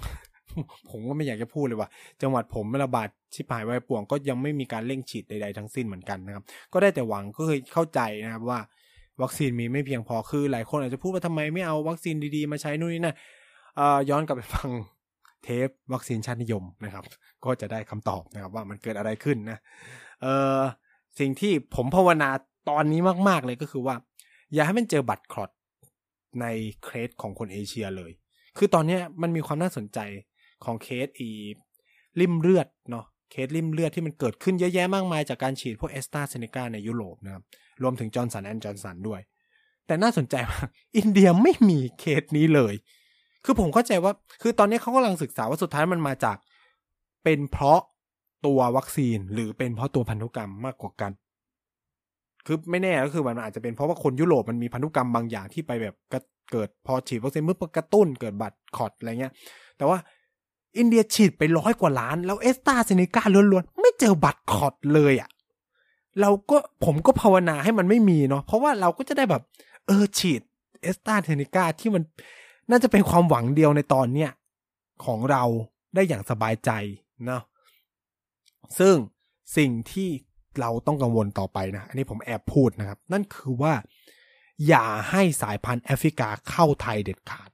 [0.89, 1.89] ผมก็ไม่อยากจะพูดเลยว่า
[2.21, 8.59] จังหวัดผมระบาดชิบหายไวป่วงก็ยังไม่มีการเร่งฉีดใดๆทั้งสิ้นเหมือนกันนะครับ ก็ได้แต่หวังก็เคยเข้าใจนะครับว่า
[9.21, 14.69] วัคซีนมีไม่เพียงพอคือหลายคนอาจจะพูดว่าทำไมไม่เอาวัคซีนดีๆมาใช้นู่นนี่นะ่ะย้อนกลับไปฟัง
[15.43, 17.03] เทปวัคซีนชาตินิยมนะครับ
[17.45, 19.59] ก็จะได้คำตอบนะครับว่ามันเกิดอะไรขึ้นนะ
[20.21, 20.27] เอ
[20.59, 20.61] อ
[21.19, 22.29] สิ่งที่ผมภาวนา
[22.69, 23.95] ตอนนี้มากๆเลยก็คือว่า
[24.53, 25.49] อย่าให้มันเจอ blood clot
[26.41, 26.45] ใน
[26.83, 28.11] เคสของคนเอเชียเลย
[28.57, 29.99] คือตอนนี้มันมีความน่าสนใจ
[30.63, 31.29] ของเคสไอ้
[32.19, 37.43] ลิ่มเลือดเนาะเคสลิ่มเลือดที่มันเกิดขึ้นเยอะแยะมากมายจากการฉีดพวกแอสตราเซเนกาในยุโรปนะครับ
[37.83, 39.21] รวมถึงจอร์นสันแอนด์จอร์นสันด้วย
[39.87, 40.67] แต่น่าสนใจมาก
[40.97, 42.73] อินเดียไม่มีเคสนี้เลย
[43.45, 44.11] คือผมเข้าใจว่า
[44.41, 46.37] คือตอนนี้เขากำลังศึกษาว่าสุดท้ายมันมาจาก
[47.23, 47.79] เป็นเพราะ
[48.45, 51.11] ตัววัคซีนหรือเป็นเพราะตัวพันธุกรรมมากกว่ากัน
[52.45, 55.95] คือไม่แน่ก็คือมันอาจจะเป็นเพราะว่าคนยุโรปมันมีพันธุกรรมบางอย่างที่ไปแบบ
[56.51, 59.33] เกิดพอฉีดวัคซีนเมื่อกระตุ้นเกิดบัตรคอดอะไรเงี้ย
[59.77, 59.97] แต่ว่า
[60.77, 65.29] อินเดียฉีดไปร้อยกว่าล้าน แล้วเอสตาเซเนกาล้วนๆ ไม่เจอบัตรคอดเลยอะ่ะ
[66.21, 69.41] เราก็ผมก็ภาวนาให้มันไม่มีเนาะเพราะว่าเราก็จะได้แบบ
[69.87, 70.41] เออฉีด
[70.81, 72.03] เอสตาเซเนกาที่มัน
[72.69, 74.31] น่าจะเป็นความหวังเดียวในตอนเนี้ย
[75.05, 75.43] ของเรา
[75.95, 76.71] ได้อย่างสบายใจ
[77.29, 77.41] นะ
[78.79, 78.95] ซึ่ง
[79.57, 80.09] สิ่งที่
[80.59, 83.73] เราต้องกังวลต่อไปนะ อันนี้ผมแอบพูดนะครับ นั่นคือว่า
[84.67, 87.49] อย่าให้สายพันธุ์แอฟริกาเข้าไทยเด็ดขาด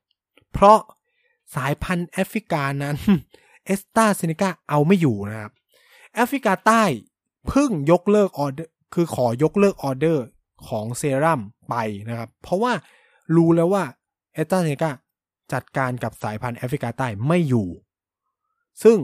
[0.54, 0.80] เพราะ
[1.56, 2.96] สายพันธุ์แอฟริกานั้น
[3.66, 5.52] เอสตาเซเนกาเอาไม่อยู่นะครับ
[6.14, 6.84] แอฟริกาใต้
[7.48, 10.26] เพิ่งยกเลิกออเดอร์ คือขอยกเลิกออเดอร์
[10.68, 11.76] ของเซรั่มไป
[12.10, 12.74] นะครับ เพราะว่า
[13.36, 13.84] รู้แล้วว่า
[14.34, 14.92] แอสตราเซเนกา
[15.54, 17.68] จัดการกับสายพันธุ์แอฟริกาใต้ไม่อยู่
[18.84, 18.98] ซึ่ง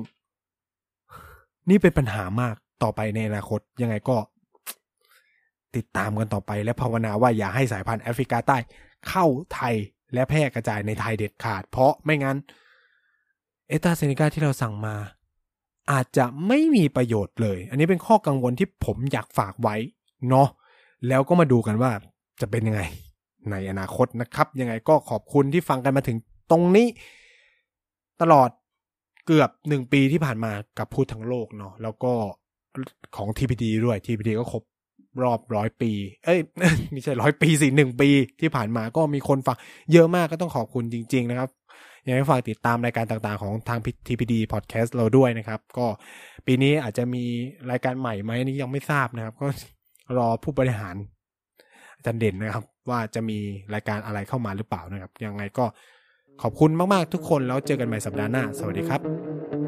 [1.69, 4.17] นี่เป็นปัญหามากต่อไปในอนาคตยังไงก็
[5.75, 8.57] ติดตามกันต่อไปและภาวนาว่าอย่าให้สายพันธุ์แอฟริกาใต้
[9.07, 9.75] เข้าไทย
[10.13, 12.37] และแพร่กระจายในไทยเด็ดขาด เพราะไม่งั้น
[13.67, 14.95] เอตาเซเนกาที่เราสั่งมา
[15.91, 19.75] อาจจะไม่มีประโยชน์เลย อันนี้เป็นข้อกังวลที่ผมอยากฝากไว้
[20.29, 20.47] เนาะ
[21.07, 21.91] แล้วก็มาดูกันว่า
[22.41, 22.81] จะเป็นยังไง
[23.51, 26.17] ในอนาคตนะครับ ยังไงก็ขอบคุณที่ฟังกันมาถึง
[26.51, 26.87] ตรงนี้
[28.21, 28.49] ตลอด
[29.25, 32.13] เกือบหนึ่งปีที่ผ่านมากับพูดทั้งโลกเนาะแล้วก็
[33.15, 34.63] ของ TPD ด้วย TPD ก็ครบ
[35.23, 35.91] รอบร้อยปี
[36.25, 36.39] เอ้ย
[36.91, 38.09] ไม่ใช่ร้อยปีสิหนึ่งปี
[38.41, 39.57] ที่ผ่านมาก็มีคนฟัง
[39.93, 41.49] เยอะมากก็ต้องขอบคุณจริง ๆ นะครับ
[42.07, 45.85] ยังไงฝากติดตามรายการต่างๆ ของทาง TPD Podcast เราด้วยนะครับ ก็
[46.45, 47.23] ปีนี้อาจจะมี
[47.71, 49.47] รายการใหม่ไหมนี่ยังไม่ทราบนะครับ ก็
[50.17, 50.95] รอผู้บริหาร
[51.95, 53.37] อาจารย์เด่นนะครับ ว่าจะมี
[53.73, 55.65] รายการอะไรเข้ามาหรือเปล่านะครับ ยังไงก็
[56.41, 59.60] ขอบคุณมากๆทุกคนแล้วเจอกันใหม่สัปดาห์หน้า สวัสดีครับ